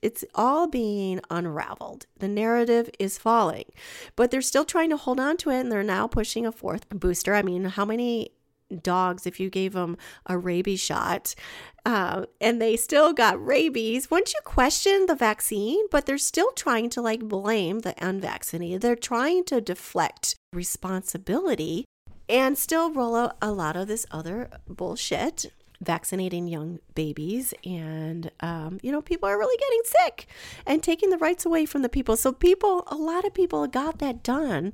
It's 0.02 0.26
all 0.36 0.68
being 0.68 1.22
unraveled. 1.30 2.08
The 2.20 2.28
narrative 2.28 2.90
is 3.00 3.18
falling, 3.18 3.66
but 4.18 4.32
they're 4.32 4.42
still 4.42 4.66
trying 4.66 4.90
to 4.90 4.98
hold 4.98 5.20
on 5.20 5.38
to 5.38 5.50
it 5.50 5.62
and 5.62 5.72
they're 5.72 5.82
now 5.82 6.08
pushing 6.08 6.46
a 6.46 6.52
fourth 6.52 6.90
booster. 6.90 7.34
I 7.36 7.42
mean, 7.42 7.64
how 7.66 7.86
many 7.86 8.32
dogs 8.82 9.28
if 9.28 9.40
you 9.40 9.50
gave 9.50 9.74
them 9.74 9.98
a 10.26 10.38
rabies 10.38 10.80
shot 10.80 11.36
uh, 11.86 12.26
and 12.40 12.62
they 12.62 12.78
still 12.78 13.14
got 13.14 13.44
rabies. 13.44 14.10
Wouldn't 14.10 14.34
you 14.34 14.40
question 14.46 15.06
the 15.06 15.16
vaccine? 15.16 15.86
But 15.92 16.06
they're 16.06 16.18
still 16.18 16.52
trying 16.52 16.90
to 16.92 17.02
like 17.02 17.28
blame 17.28 17.80
the 17.80 17.94
unvaccinated. 18.04 18.82
They're 18.82 18.96
trying 18.96 19.44
to 19.46 19.60
deflect 19.60 20.36
responsibility 20.54 21.86
and 22.30 22.58
still 22.58 22.94
roll 22.94 23.16
out 23.16 23.38
a 23.42 23.52
lot 23.52 23.76
of 23.76 23.88
this 23.88 24.06
other 24.12 24.50
bullshit 24.68 25.52
vaccinating 25.82 26.48
young 26.48 26.80
babies 26.96 27.54
and 27.66 28.32
um, 28.40 28.80
you 28.82 28.92
know 28.92 29.02
people 29.02 29.28
are 29.28 29.38
really 29.38 29.58
getting 29.58 29.82
sick 29.84 30.28
and 30.66 30.82
taking 30.82 31.10
the 31.10 31.18
rights 31.18 31.46
away 31.46 31.66
from 31.66 31.82
the 31.82 31.90
people 31.90 32.16
so 32.16 32.32
people 32.32 32.84
a 32.88 32.96
lot 32.96 33.26
of 33.26 33.34
people 33.34 33.68
got 33.68 34.00
that 34.00 34.24
done 34.24 34.74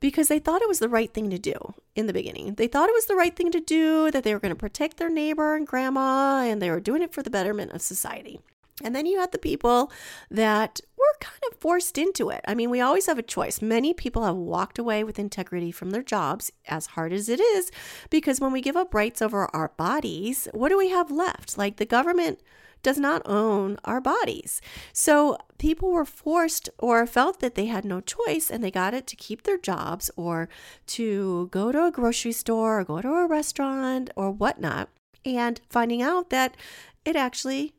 because 0.00 0.26
they 0.26 0.40
thought 0.40 0.62
it 0.62 0.68
was 0.68 0.80
the 0.80 0.88
right 0.88 1.14
thing 1.14 1.30
to 1.30 1.38
do 1.38 1.74
in 2.00 2.06
the 2.06 2.12
beginning. 2.12 2.54
They 2.54 2.66
thought 2.66 2.88
it 2.88 2.94
was 2.94 3.06
the 3.06 3.14
right 3.14 3.36
thing 3.36 3.52
to 3.52 3.60
do, 3.60 4.10
that 4.10 4.24
they 4.24 4.34
were 4.34 4.40
going 4.40 4.50
to 4.50 4.56
protect 4.56 4.96
their 4.96 5.08
neighbor 5.08 5.54
and 5.54 5.66
grandma, 5.66 6.42
and 6.42 6.60
they 6.60 6.70
were 6.70 6.80
doing 6.80 7.02
it 7.02 7.12
for 7.12 7.22
the 7.22 7.30
betterment 7.30 7.70
of 7.72 7.82
society. 7.82 8.40
And 8.82 8.96
then 8.96 9.04
you 9.04 9.20
had 9.20 9.30
the 9.30 9.38
people 9.38 9.92
that 10.30 10.80
were 10.96 11.16
kind 11.20 11.40
of 11.50 11.58
forced 11.58 11.98
into 11.98 12.30
it. 12.30 12.40
I 12.48 12.54
mean, 12.54 12.70
we 12.70 12.80
always 12.80 13.06
have 13.06 13.18
a 13.18 13.22
choice. 13.22 13.60
Many 13.60 13.92
people 13.92 14.24
have 14.24 14.36
walked 14.36 14.78
away 14.78 15.04
with 15.04 15.18
integrity 15.18 15.70
from 15.70 15.90
their 15.90 16.02
jobs, 16.02 16.50
as 16.66 16.86
hard 16.86 17.12
as 17.12 17.28
it 17.28 17.40
is, 17.40 17.70
because 18.08 18.40
when 18.40 18.52
we 18.52 18.62
give 18.62 18.76
up 18.76 18.94
rights 18.94 19.20
over 19.20 19.54
our 19.54 19.72
bodies, 19.76 20.48
what 20.52 20.70
do 20.70 20.78
we 20.78 20.88
have 20.88 21.10
left? 21.10 21.58
Like 21.58 21.76
the 21.76 21.84
government 21.84 22.40
does 22.82 22.98
not 22.98 23.22
own 23.24 23.76
our 23.84 24.00
bodies. 24.00 24.60
So 24.92 25.36
people 25.58 25.90
were 25.90 26.04
forced 26.04 26.68
or 26.78 27.06
felt 27.06 27.40
that 27.40 27.54
they 27.54 27.66
had 27.66 27.84
no 27.84 28.00
choice 28.00 28.50
and 28.50 28.62
they 28.62 28.70
got 28.70 28.94
it 28.94 29.06
to 29.08 29.16
keep 29.16 29.42
their 29.42 29.58
jobs 29.58 30.10
or 30.16 30.48
to 30.88 31.48
go 31.50 31.72
to 31.72 31.86
a 31.86 31.90
grocery 31.90 32.32
store 32.32 32.80
or 32.80 32.84
go 32.84 33.00
to 33.00 33.08
a 33.08 33.26
restaurant 33.26 34.10
or 34.16 34.30
whatnot. 34.30 34.88
And 35.24 35.60
finding 35.68 36.00
out 36.00 36.30
that 36.30 36.56
it 37.04 37.16
actually 37.16 37.74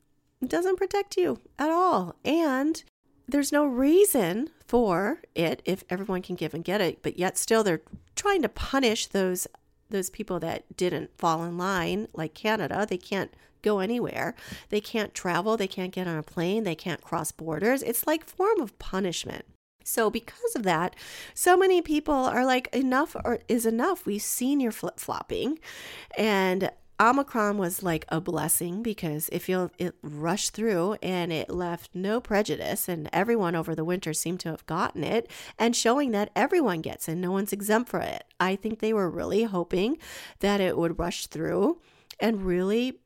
doesn't 0.46 0.78
protect 0.78 1.18
you 1.18 1.40
at 1.58 1.72
all. 1.72 2.16
And 2.24 2.84
there's 3.28 3.52
no 3.52 3.66
reason 3.66 4.50
for 4.68 5.22
it 5.36 5.62
if 5.66 5.84
everyone 5.90 6.22
can 6.22 6.36
give 6.36 6.54
and 6.54 6.64
get 6.64 6.82
it, 6.82 7.02
but 7.02 7.18
yet 7.18 7.38
still 7.38 7.64
they're 7.64 7.82
trying 8.16 8.42
to 8.42 8.50
punish 8.50 9.08
those 9.08 9.48
those 9.92 10.10
people 10.10 10.40
that 10.40 10.76
didn't 10.76 11.18
fall 11.18 11.44
in 11.44 11.58
line 11.58 12.08
like 12.14 12.34
Canada. 12.34 12.86
They 12.90 12.98
can't 12.98 13.34
go 13.62 13.80
anywhere. 13.80 14.34
They 14.70 14.82
can't 14.82 15.14
travel, 15.14 15.56
they 15.56 15.68
can't 15.68 15.94
get 15.94 16.08
on 16.08 16.18
a 16.18 16.24
plane, 16.24 16.64
they 16.64 16.76
can't 16.76 17.02
cross 17.02 17.32
borders. 17.32 17.84
It's 17.84 18.08
like 18.08 18.26
form 18.26 18.60
of 18.60 18.78
punishment. 18.80 19.46
So 19.84 20.10
because 20.10 20.56
of 20.56 20.64
that, 20.64 20.96
so 21.34 21.58
many 21.58 21.82
people 21.82 22.14
are 22.14 22.46
like 22.46 22.74
enough 22.74 23.16
or 23.24 23.40
is 23.48 23.66
enough. 23.66 24.06
We've 24.06 24.22
seen 24.22 24.60
your 24.60 24.72
flip-flopping 24.72 25.60
and 26.18 26.72
Omicron 27.02 27.58
was 27.58 27.82
like 27.82 28.06
a 28.10 28.22
blessing 28.22 28.84
because 28.84 29.28
it 29.30 29.40
feel 29.40 29.72
it 29.80 29.96
rushed 30.04 30.54
through 30.54 30.98
and 31.02 31.34
it 31.34 31.50
left 31.50 31.90
no 31.96 32.22
prejudice 32.22 32.88
and 32.88 33.10
everyone 33.12 33.56
over 33.56 33.74
the 33.74 33.84
winter 33.84 34.14
seemed 34.14 34.40
to 34.42 34.50
have 34.50 34.64
gotten 34.68 35.04
it 35.04 35.28
and 35.58 35.76
showing 35.76 36.12
that 36.12 36.30
everyone 36.36 36.80
gets 36.82 37.10
it 37.10 37.16
no 37.16 37.32
one's 37.32 37.52
exempt 37.52 37.90
for 37.90 38.02
it. 38.02 38.24
I 38.40 38.56
think 38.56 38.80
they 38.80 38.94
were 38.94 39.10
really 39.10 39.46
hoping 39.46 39.98
that 40.42 40.62
it 40.62 40.78
would 40.78 41.00
rush 41.00 41.26
through 41.26 41.82
and 42.20 42.46
really 42.46 43.00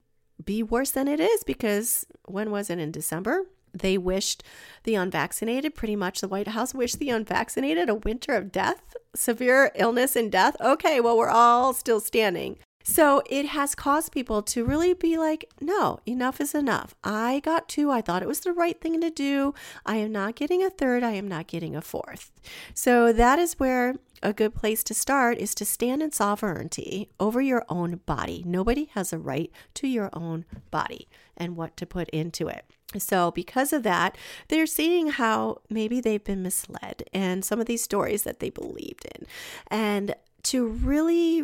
be 0.44 0.62
worse 0.62 0.92
than 0.92 1.08
it 1.08 1.22
is 1.22 1.46
because 1.46 2.06
when 2.26 2.52
was 2.52 2.70
it 2.70 2.80
in 2.80 2.92
December? 2.92 3.46
They 3.74 3.98
wished 3.98 4.44
the 4.84 4.96
unvaccinated, 4.96 5.74
pretty 5.74 5.96
much 5.96 6.20
the 6.20 6.28
White 6.28 6.50
House 6.50 6.74
wished 6.74 7.00
the 7.00 7.12
unvaccinated 7.12 7.88
a 7.88 7.96
winter 7.96 8.34
of 8.34 8.52
death, 8.52 8.98
severe 9.16 9.72
illness 9.76 10.18
and 10.18 10.30
death. 10.30 10.58
Okay, 10.60 11.00
well, 11.00 11.18
we're 11.18 11.30
all 11.30 11.74
still 11.74 12.02
standing. 12.02 12.58
So 12.88 13.24
it 13.28 13.48
has 13.48 13.74
caused 13.74 14.12
people 14.12 14.44
to 14.44 14.64
really 14.64 14.94
be 14.94 15.18
like, 15.18 15.52
no, 15.60 16.00
enough 16.06 16.40
is 16.40 16.54
enough. 16.54 16.94
I 17.04 17.40
got 17.40 17.68
two. 17.68 17.90
I 17.90 18.02
thought 18.02 18.22
it 18.22 18.28
was 18.28 18.42
the 18.42 18.54
right 18.54 18.80
thing 18.80 19.02
to 19.02 19.10
do. 19.10 19.56
I 19.88 19.96
am 19.98 20.12
not 20.12 20.36
getting 20.36 20.64
a 20.64 20.70
third. 20.70 21.04
I 21.04 21.14
am 21.14 21.28
not 21.28 21.48
getting 21.48 21.76
a 21.76 21.82
fourth. 21.82 22.32
So 22.76 23.12
that 23.12 23.40
is 23.40 23.56
where 23.56 23.96
a 24.22 24.34
good 24.34 24.54
place 24.54 24.84
to 24.84 24.94
start 24.94 25.40
is 25.40 25.56
to 25.56 25.66
stand 25.66 26.04
in 26.04 26.12
sovereignty 26.12 27.10
over 27.20 27.42
your 27.42 27.66
own 27.70 28.02
body. 28.06 28.44
Nobody 28.46 28.90
has 28.94 29.12
a 29.12 29.18
right 29.18 29.52
to 29.74 29.88
your 29.88 30.12
own 30.14 30.46
body 30.70 31.08
and 31.36 31.56
what 31.56 31.76
to 31.78 31.88
put 31.88 32.08
into 32.10 32.48
it. 32.48 32.66
So, 33.00 33.32
because 33.32 33.74
of 33.74 33.84
that, 33.84 34.18
they're 34.48 34.68
seeing 34.68 35.08
how 35.08 35.62
maybe 35.70 36.00
they've 36.00 36.24
been 36.24 36.44
misled 36.44 37.04
and 37.12 37.44
some 37.44 37.60
of 37.60 37.66
these 37.66 37.84
stories 37.84 38.24
that 38.24 38.40
they 38.40 38.50
believed 38.50 39.06
in. 39.16 39.28
And 39.68 40.16
to 40.44 40.68
really 40.68 41.44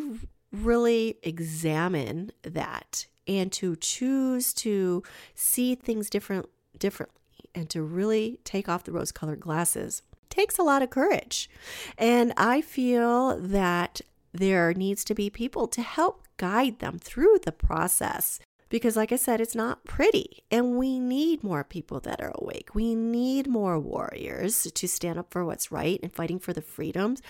really 0.52 1.18
examine 1.24 2.32
that 2.44 3.06
and 3.28 3.52
to 3.54 3.76
choose 3.76 4.54
to 4.54 5.04
see 5.36 5.76
things 5.76 6.10
different 6.10 6.48
differently 6.78 7.16
and 7.54 7.70
to 7.70 7.82
really 7.82 8.40
take 8.44 8.68
off 8.68 8.84
the 8.84 8.92
rose 8.92 9.12
colored 9.12 9.40
glasses 9.40 10.02
takes 10.30 10.58
a 10.58 10.64
lot 10.64 10.82
of 10.82 10.90
courage. 10.90 11.50
And 11.98 12.34
I 12.38 12.62
feel 12.62 13.38
that 13.38 14.02
there 14.32 14.74
needs 14.74 15.04
to 15.06 15.14
be 15.14 15.30
people 15.30 15.68
to 15.68 15.82
help 15.82 16.26
guide 16.38 16.80
them 16.80 16.98
through 16.98 17.40
the 17.44 17.52
process 17.52 18.40
because 18.70 18.96
like 18.96 19.12
I 19.12 19.18
said 19.18 19.42
it's 19.42 19.54
not 19.54 19.84
pretty 19.84 20.44
and 20.50 20.78
we 20.78 20.98
need 20.98 21.44
more 21.44 21.64
people 21.64 22.00
that 22.00 22.22
are 22.22 22.32
awake. 22.36 22.74
We 22.74 22.96
need 22.96 23.48
more 23.48 23.78
warriors 23.78 24.64
to 24.72 24.88
stand 24.88 25.20
up 25.20 25.30
for 25.30 25.46
what's 25.46 25.72
right 25.72 26.00
and 26.02 26.14
fighting 26.14 26.40
for 26.40 26.54
the 26.54 26.62
freedoms 26.62 27.22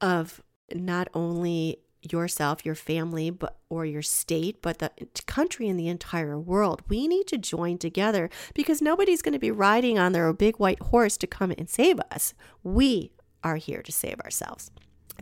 of 0.00 0.42
not 0.74 1.08
only 1.14 1.78
yourself, 2.02 2.64
your 2.64 2.74
family, 2.74 3.30
but 3.30 3.56
or 3.68 3.84
your 3.84 4.02
state, 4.02 4.62
but 4.62 4.78
the 4.78 4.90
country 5.26 5.68
and 5.68 5.78
the 5.78 5.88
entire 5.88 6.38
world. 6.38 6.82
We 6.88 7.06
need 7.06 7.26
to 7.28 7.38
join 7.38 7.78
together 7.78 8.30
because 8.54 8.82
nobody's 8.82 9.22
going 9.22 9.34
to 9.34 9.38
be 9.38 9.50
riding 9.50 9.98
on 9.98 10.12
their 10.12 10.32
big 10.32 10.56
white 10.56 10.82
horse 10.82 11.16
to 11.18 11.26
come 11.26 11.52
and 11.52 11.68
save 11.68 12.00
us. 12.10 12.34
We 12.62 13.12
are 13.42 13.56
here 13.56 13.82
to 13.82 13.92
save 13.92 14.20
ourselves. 14.20 14.70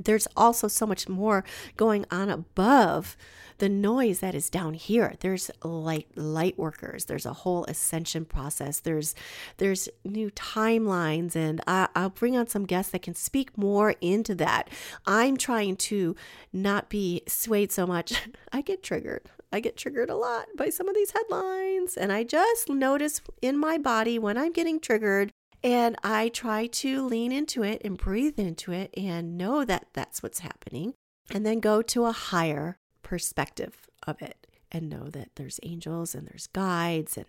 There's 0.02 0.28
also 0.36 0.68
so 0.68 0.86
much 0.86 1.08
more 1.08 1.44
going 1.76 2.04
on 2.10 2.28
above 2.28 3.16
the 3.58 3.68
noise 3.68 4.20
that 4.20 4.34
is 4.34 4.50
down 4.50 4.74
here. 4.74 5.14
There's 5.20 5.50
light 5.62 6.06
light 6.16 6.58
workers. 6.58 7.06
There's 7.06 7.26
a 7.26 7.32
whole 7.32 7.64
ascension 7.64 8.24
process. 8.24 8.80
There's 8.80 9.14
there's 9.58 9.88
new 10.04 10.30
timelines 10.30 11.34
and 11.36 11.60
I, 11.66 11.88
i'll 11.94 12.10
bring 12.10 12.36
on 12.36 12.46
some 12.46 12.64
guests 12.64 12.92
that 12.92 13.02
can 13.02 13.14
speak 13.14 13.58
more 13.58 13.94
into 14.00 14.34
that. 14.36 14.68
I'm 15.06 15.36
trying 15.36 15.76
to 15.76 16.16
not 16.52 16.88
be 16.88 17.22
swayed 17.26 17.72
so 17.72 17.86
much. 17.86 18.28
I 18.52 18.62
get 18.62 18.82
triggered. 18.82 19.28
I 19.52 19.60
get 19.60 19.76
triggered 19.76 20.10
a 20.10 20.16
lot 20.16 20.46
by 20.56 20.68
some 20.68 20.88
of 20.88 20.94
these 20.94 21.12
headlines. 21.12 21.96
And 21.96 22.12
I 22.12 22.22
just 22.22 22.68
notice 22.68 23.20
in 23.40 23.58
my 23.58 23.78
body 23.78 24.18
when 24.18 24.36
I'm 24.36 24.52
getting 24.52 24.78
triggered, 24.78 25.32
and 25.62 25.96
I 26.02 26.28
try 26.28 26.66
to 26.66 27.04
lean 27.06 27.32
into 27.32 27.62
it 27.62 27.82
and 27.84 27.98
breathe 27.98 28.38
into 28.38 28.72
it 28.72 28.92
and 28.96 29.36
know 29.36 29.64
that 29.64 29.88
that's 29.92 30.22
what's 30.22 30.40
happening. 30.40 30.94
And 31.30 31.44
then 31.44 31.60
go 31.60 31.82
to 31.82 32.06
a 32.06 32.12
higher 32.12 32.78
perspective 33.02 33.88
of 34.06 34.22
it 34.22 34.46
and 34.70 34.88
know 34.88 35.08
that 35.10 35.30
there's 35.36 35.60
angels 35.62 36.14
and 36.14 36.26
there's 36.26 36.46
guides 36.48 37.16
and 37.16 37.26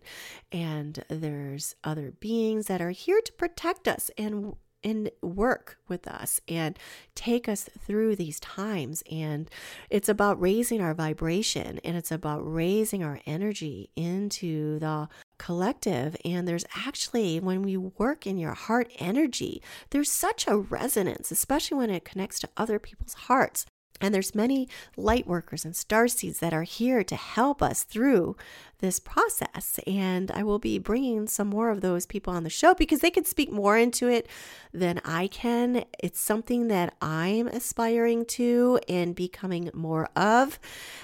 and 0.51 1.03
there's 1.09 1.75
other 1.83 2.11
beings 2.11 2.67
that 2.67 2.81
are 2.81 2.91
here 2.91 3.21
to 3.21 3.33
protect 3.33 3.87
us 3.87 4.11
and 4.17 4.55
and 4.83 5.09
work 5.21 5.77
with 5.87 6.07
us 6.07 6.41
and 6.47 6.77
take 7.15 7.49
us 7.49 7.69
through 7.85 8.15
these 8.15 8.39
times. 8.39 9.03
And 9.11 9.49
it's 9.89 10.09
about 10.09 10.39
raising 10.41 10.81
our 10.81 10.93
vibration 10.93 11.79
and 11.83 11.97
it's 11.97 12.11
about 12.11 12.39
raising 12.39 13.03
our 13.03 13.19
energy 13.25 13.89
into 13.95 14.79
the 14.79 15.09
collective. 15.37 16.15
And 16.25 16.47
there's 16.47 16.65
actually 16.75 17.39
when 17.39 17.61
we 17.61 17.77
work 17.77 18.27
in 18.27 18.37
your 18.37 18.53
heart 18.53 18.91
energy 18.99 19.61
there's 19.91 20.11
such 20.11 20.47
a 20.47 20.57
resonance 20.57 21.31
especially 21.31 21.77
when 21.77 21.89
it 21.89 22.05
connects 22.05 22.39
to 22.39 22.49
other 22.57 22.79
people's 22.79 23.13
hearts 23.13 23.65
And 24.01 24.13
there's 24.13 24.33
many 24.33 24.67
light 24.95 25.27
workers 25.27 25.65
and 25.65 25.75
star 25.75 26.07
seeds 26.07 26.39
that 26.39 26.53
are 26.53 26.63
here 26.63 27.03
to 27.03 27.15
help 27.15 27.61
us 27.61 27.83
through 27.83 28.35
this 28.79 28.99
process. 28.99 29.79
And 29.85 30.31
I 30.31 30.43
will 30.43 30.59
be 30.59 30.79
bringing 30.79 31.27
some 31.27 31.47
more 31.47 31.69
of 31.69 31.81
those 31.81 32.05
people 32.05 32.33
on 32.33 32.43
the 32.43 32.49
show 32.49 32.73
because 32.73 32.99
they 32.99 33.11
can 33.11 33.25
speak 33.25 33.51
more 33.51 33.77
into 33.77 34.07
it 34.07 34.27
than 34.73 35.01
I 35.03 35.27
can. 35.27 35.83
It's 35.99 36.19
something 36.19 36.69
that 36.69 36.95
I'm 37.01 37.47
aspiring 37.47 38.25
to 38.25 38.79
and 38.87 39.15
becoming 39.15 39.69
more 39.73 40.07
of. 40.15 40.59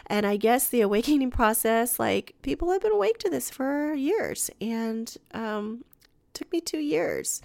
And 0.07 0.25
I 0.25 0.37
guess 0.37 0.67
the 0.67 0.81
awakening 0.81 1.31
process, 1.31 1.99
like 1.99 2.35
people 2.41 2.71
have 2.71 2.81
been 2.81 2.93
awake 2.93 3.17
to 3.19 3.29
this 3.29 3.49
for 3.49 3.93
years 3.93 4.49
and 4.61 5.15
um, 5.33 5.83
took 6.33 6.51
me 6.51 6.61
two 6.61 6.79
years 6.79 7.41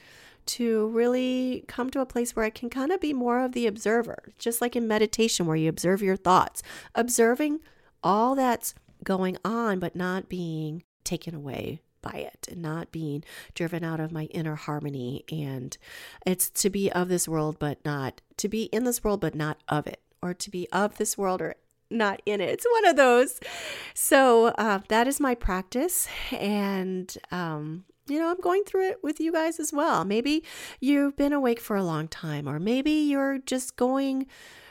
to 0.50 0.88
really 0.88 1.64
come 1.68 1.90
to 1.90 2.00
a 2.00 2.06
place 2.06 2.34
where 2.34 2.44
I 2.44 2.50
can 2.50 2.70
kind 2.70 2.90
of 2.90 3.00
be 3.00 3.12
more 3.12 3.40
of 3.40 3.52
the 3.52 3.66
observer, 3.66 4.32
just 4.38 4.60
like 4.60 4.74
in 4.74 4.88
meditation, 4.88 5.46
where 5.46 5.56
you 5.56 5.68
observe 5.68 6.02
your 6.02 6.16
thoughts, 6.16 6.62
observing 6.94 7.60
all 8.02 8.34
that's 8.34 8.74
going 9.04 9.36
on, 9.44 9.78
but 9.78 9.94
not 9.94 10.28
being 10.28 10.82
taken 11.04 11.34
away 11.34 11.82
by 12.02 12.12
it 12.12 12.48
and 12.50 12.62
not 12.62 12.90
being 12.90 13.22
driven 13.54 13.84
out 13.84 14.00
of 14.00 14.10
my 14.10 14.24
inner 14.24 14.56
harmony. 14.56 15.24
And 15.30 15.76
it's 16.26 16.50
to 16.50 16.70
be 16.70 16.90
of 16.90 17.08
this 17.08 17.28
world, 17.28 17.58
but 17.58 17.84
not 17.84 18.20
to 18.38 18.48
be 18.48 18.64
in 18.64 18.84
this 18.84 19.04
world, 19.04 19.20
but 19.20 19.34
not 19.34 19.58
of 19.68 19.86
it, 19.86 20.00
or 20.22 20.34
to 20.34 20.50
be 20.50 20.68
of 20.72 20.96
this 20.96 21.16
world 21.16 21.40
or 21.42 21.54
not 21.90 22.22
in 22.24 22.40
it. 22.40 22.48
It's 22.48 22.66
one 22.70 22.86
of 22.86 22.96
those. 22.96 23.40
So 23.94 24.46
uh, 24.46 24.80
that 24.88 25.06
is 25.06 25.20
my 25.20 25.34
practice. 25.34 26.08
And 26.32 27.14
um, 27.30 27.84
you 28.10 28.18
know, 28.18 28.30
I'm 28.30 28.40
going 28.40 28.64
through 28.64 28.88
it 28.88 28.98
with 29.02 29.20
you 29.20 29.32
guys 29.32 29.60
as 29.60 29.72
well. 29.72 30.04
Maybe 30.04 30.42
you've 30.80 31.16
been 31.16 31.32
awake 31.32 31.60
for 31.60 31.76
a 31.76 31.84
long 31.84 32.08
time, 32.08 32.48
or 32.48 32.58
maybe 32.58 32.90
you're 32.90 33.38
just 33.38 33.76
going 33.76 34.26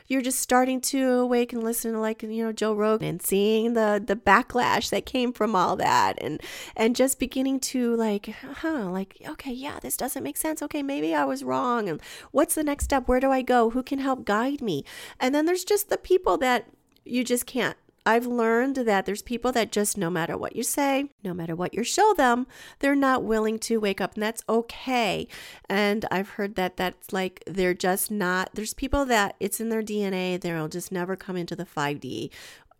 you're 0.10 0.22
just 0.24 0.39
starting 0.39 0.81
to 0.81 1.12
awake 1.12 1.53
and 1.53 1.63
listen 1.63 1.93
to 1.93 2.00
like 2.00 2.24
you 2.24 2.43
know 2.43 2.51
Joe 2.51 2.74
Rogan 2.74 3.08
and 3.08 3.22
seeing 3.22 3.74
the 3.74 4.03
the 4.03 4.15
backlash 4.15 4.89
that 4.89 5.05
came 5.05 5.31
from 5.31 5.55
all 5.55 5.75
that 5.75 6.17
and 6.19 6.41
and 6.75 6.96
just 6.96 7.19
beginning 7.19 7.60
to 7.60 7.96
like 7.96 8.25
huh 8.25 8.89
like 8.89 9.22
okay 9.27 9.53
yeah 9.53 9.79
this 9.79 9.96
doesn't 9.96 10.24
make 10.24 10.36
sense. 10.38 10.62
Okay 10.62 10.81
maybe 10.81 11.13
I 11.13 11.25
was 11.25 11.43
wrong 11.43 11.88
and 11.88 12.01
what's 12.31 12.55
the 12.55 12.63
next 12.63 12.86
step? 12.86 13.08
Where 13.08 13.19
do 13.19 13.31
I 13.31 13.43
go? 13.43 13.69
Who 13.69 13.84
can 13.84 14.00
help 14.00 14.25
guide 14.25 14.62
me? 14.62 14.84
And 15.19 15.34
then 15.34 15.46
there's 15.46 15.63
just 15.63 15.89
the 15.89 15.98
people 15.98 16.38
that 16.39 16.65
you 17.05 17.24
just 17.24 17.46
can't 17.46 17.77
I've 18.06 18.25
learned 18.25 18.75
that 18.75 19.06
there's 19.06 19.22
people 19.22 19.51
that 19.51 19.72
just, 19.72 19.98
no 19.98 20.10
matter 20.10 20.38
what 20.38 20.56
you 20.56 20.63
say, 20.63 21.10
no 21.24 21.34
matter 21.34 21.56
what 21.56 21.74
you 21.74 21.84
show 21.84 22.13
them, 22.13 22.48
they're 22.79 22.96
not 22.96 23.24
willing 23.24 23.60
to 23.60 23.79
wake 23.79 24.01
up, 24.01 24.15
and 24.15 24.24
that's 24.24 24.44
okay. 24.50 25.27
And 25.70 26.06
I've 26.12 26.29
heard 26.29 26.56
that 26.56 26.77
that's 26.77 27.13
like 27.13 27.44
they're 27.46 27.74
just 27.74 28.10
not, 28.10 28.50
there's 28.53 28.74
people 28.74 29.06
that 29.06 29.36
it's 29.39 29.60
in 29.60 29.70
their 29.70 29.84
DNA, 29.84 30.39
they'll 30.39 30.68
just 30.68 30.91
never 30.91 31.15
come 31.15 31.38
into 31.38 31.56
the 31.56 31.65
5D 31.65 32.32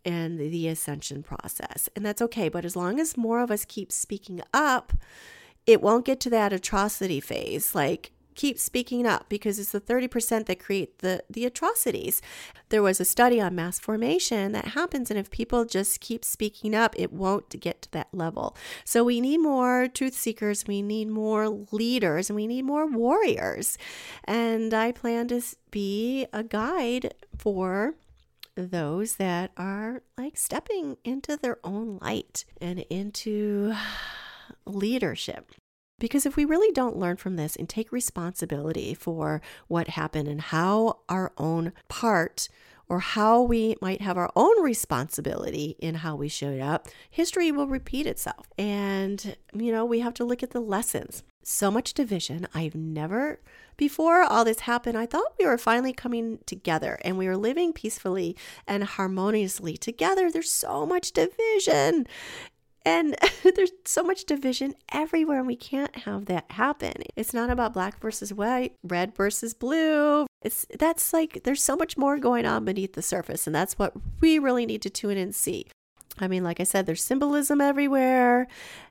and 0.04 0.38
the 0.38 0.68
ascension 0.68 1.22
process. 1.22 1.88
And 1.94 2.04
that's 2.04 2.22
okay. 2.22 2.48
But 2.48 2.64
as 2.64 2.76
long 2.76 2.98
as 2.98 3.16
more 3.16 3.40
of 3.40 3.50
us 3.50 3.64
keep 3.64 3.92
speaking 3.92 4.40
up, 4.54 4.92
it 5.66 5.82
won't 5.82 6.06
get 6.06 6.20
to 6.20 6.30
that 6.30 6.52
atrocity 6.52 7.20
phase. 7.20 7.74
Like, 7.74 8.12
keep 8.34 8.58
speaking 8.58 9.06
up 9.06 9.28
because 9.28 9.58
it's 9.58 9.72
the 9.72 9.80
30% 9.80 10.46
that 10.46 10.58
create 10.58 10.98
the, 10.98 11.22
the 11.28 11.44
atrocities. 11.44 12.22
There 12.68 12.82
was 12.82 13.00
a 13.00 13.04
study 13.04 13.40
on 13.40 13.54
mass 13.54 13.78
formation 13.78 14.52
that 14.52 14.68
happens, 14.68 15.10
and 15.10 15.18
if 15.18 15.30
people 15.30 15.64
just 15.64 16.00
keep 16.00 16.24
speaking 16.24 16.74
up, 16.74 16.94
it 16.98 17.12
won't 17.12 17.60
get 17.60 17.82
to 17.82 17.90
that 17.92 18.08
level. 18.12 18.56
So 18.84 19.04
we 19.04 19.20
need 19.20 19.38
more 19.38 19.88
truth 19.88 20.14
seekers, 20.14 20.66
we 20.66 20.82
need 20.82 21.08
more 21.08 21.48
leaders, 21.48 22.30
and 22.30 22.36
we 22.36 22.46
need 22.46 22.62
more 22.62 22.86
warriors. 22.86 23.76
And 24.24 24.72
I 24.72 24.92
plan 24.92 25.28
to 25.28 25.42
be 25.70 26.26
a 26.32 26.42
guide 26.42 27.14
for 27.36 27.94
those 28.54 29.16
that 29.16 29.52
are 29.56 30.02
like 30.18 30.36
stepping 30.36 30.96
into 31.04 31.36
their 31.36 31.58
own 31.64 31.98
light 32.00 32.44
and 32.60 32.80
into 32.90 33.74
leadership. 34.66 35.52
Because 36.00 36.26
if 36.26 36.34
we 36.34 36.44
really 36.44 36.72
don't 36.72 36.96
learn 36.96 37.16
from 37.16 37.36
this 37.36 37.54
and 37.54 37.68
take 37.68 37.92
responsibility 37.92 38.94
for 38.94 39.40
what 39.68 39.88
happened 39.88 40.26
and 40.26 40.40
how 40.40 40.98
our 41.08 41.32
own 41.38 41.72
part 41.88 42.48
or 42.88 42.98
how 42.98 43.40
we 43.40 43.76
might 43.80 44.00
have 44.00 44.18
our 44.18 44.32
own 44.34 44.60
responsibility 44.64 45.76
in 45.78 45.94
how 45.96 46.16
we 46.16 46.28
showed 46.28 46.60
up, 46.60 46.88
history 47.08 47.52
will 47.52 47.68
repeat 47.68 48.04
itself. 48.04 48.48
And, 48.58 49.36
you 49.54 49.70
know, 49.70 49.84
we 49.84 50.00
have 50.00 50.14
to 50.14 50.24
look 50.24 50.42
at 50.42 50.50
the 50.50 50.60
lessons. 50.60 51.22
So 51.44 51.70
much 51.70 51.94
division. 51.94 52.48
I've 52.52 52.74
never, 52.74 53.40
before 53.76 54.22
all 54.22 54.44
this 54.44 54.60
happened, 54.60 54.98
I 54.98 55.06
thought 55.06 55.34
we 55.38 55.46
were 55.46 55.56
finally 55.56 55.92
coming 55.92 56.40
together 56.46 56.98
and 57.04 57.16
we 57.16 57.28
were 57.28 57.36
living 57.36 57.72
peacefully 57.72 58.36
and 58.66 58.82
harmoniously 58.84 59.76
together. 59.76 60.30
There's 60.30 60.50
so 60.50 60.84
much 60.84 61.12
division. 61.12 62.06
And 62.84 63.16
there's 63.56 63.72
so 63.84 64.02
much 64.02 64.24
division 64.24 64.74
everywhere, 64.92 65.38
and 65.38 65.46
we 65.46 65.56
can't 65.56 65.94
have 65.96 66.26
that 66.26 66.50
happen. 66.52 66.94
It's 67.16 67.34
not 67.34 67.50
about 67.50 67.74
black 67.74 68.00
versus 68.00 68.32
white, 68.32 68.74
red 68.82 69.14
versus 69.14 69.54
blue. 69.54 70.26
It's 70.42 70.66
that's 70.78 71.12
like 71.12 71.42
there's 71.44 71.62
so 71.62 71.76
much 71.76 71.96
more 71.96 72.18
going 72.18 72.46
on 72.46 72.64
beneath 72.64 72.94
the 72.94 73.02
surface, 73.02 73.46
and 73.46 73.54
that's 73.54 73.78
what 73.78 73.92
we 74.20 74.38
really 74.38 74.66
need 74.66 74.82
to 74.82 74.90
tune 74.90 75.12
in 75.12 75.18
and 75.18 75.34
see. 75.34 75.66
I 76.20 76.28
mean, 76.28 76.44
like 76.44 76.60
I 76.60 76.64
said, 76.64 76.86
there's 76.86 77.02
symbolism 77.02 77.60
everywhere. 77.60 78.46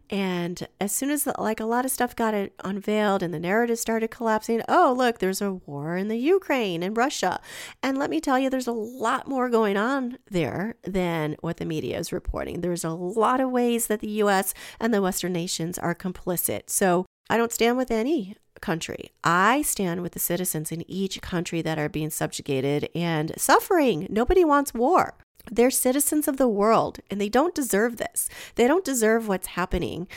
And 0.09 0.67
as 0.81 0.91
soon 0.91 1.11
as 1.11 1.27
like 1.37 1.59
a 1.59 1.65
lot 1.65 1.85
of 1.85 1.91
stuff 1.91 2.15
got 2.15 2.33
unveiled 2.63 3.21
and 3.21 3.31
the 3.31 3.39
narrative 3.39 3.77
started 3.77 4.09
collapsing, 4.09 4.63
oh, 4.67 4.93
look, 4.97 5.19
there's 5.19 5.41
a 5.41 5.53
war 5.53 5.97
in 5.97 6.07
the 6.07 6.17
Ukraine 6.17 6.81
and 6.81 6.97
Russia. 6.97 7.39
And 7.83 7.97
let 7.97 8.09
me 8.09 8.19
tell 8.19 8.39
you, 8.39 8.49
there's 8.49 8.67
a 8.67 8.71
lot 8.71 9.27
more 9.27 9.49
going 9.49 9.77
on 9.77 10.17
there 10.29 10.75
than 10.83 11.35
what 11.41 11.57
the 11.57 11.65
media 11.65 11.99
is 11.99 12.11
reporting. 12.11 12.61
There's 12.61 12.83
a 12.83 12.89
lot 12.89 13.39
of 13.39 13.51
ways 13.51 13.85
that 13.87 13.99
the 13.99 14.09
US 14.23 14.55
and 14.79 14.91
the 14.91 15.01
Western 15.01 15.33
nations 15.33 15.77
are 15.77 15.93
complicit. 15.93 16.71
So 16.71 17.05
I 17.29 17.37
don't 17.37 17.51
stand 17.51 17.77
with 17.77 17.91
any 17.91 18.35
country. 18.61 19.11
I 19.23 19.61
stand 19.61 20.01
with 20.01 20.13
the 20.13 20.19
citizens 20.19 20.71
in 20.71 20.89
each 20.89 21.21
country 21.21 21.61
that 21.61 21.77
are 21.77 21.87
being 21.87 22.09
subjugated 22.09 22.89
and 22.95 23.31
suffering. 23.37 24.07
Nobody 24.09 24.43
wants 24.43 24.73
war. 24.73 25.13
They're 25.51 25.71
citizens 25.71 26.27
of 26.27 26.37
the 26.37 26.47
world 26.47 26.99
and 27.09 27.19
they 27.19 27.29
don't 27.29 27.55
deserve 27.55 27.97
this. 27.97 28.29
They 28.55 28.67
don't 28.67 28.85
deserve 28.85 29.27
what's 29.27 29.47
happening 29.47 30.07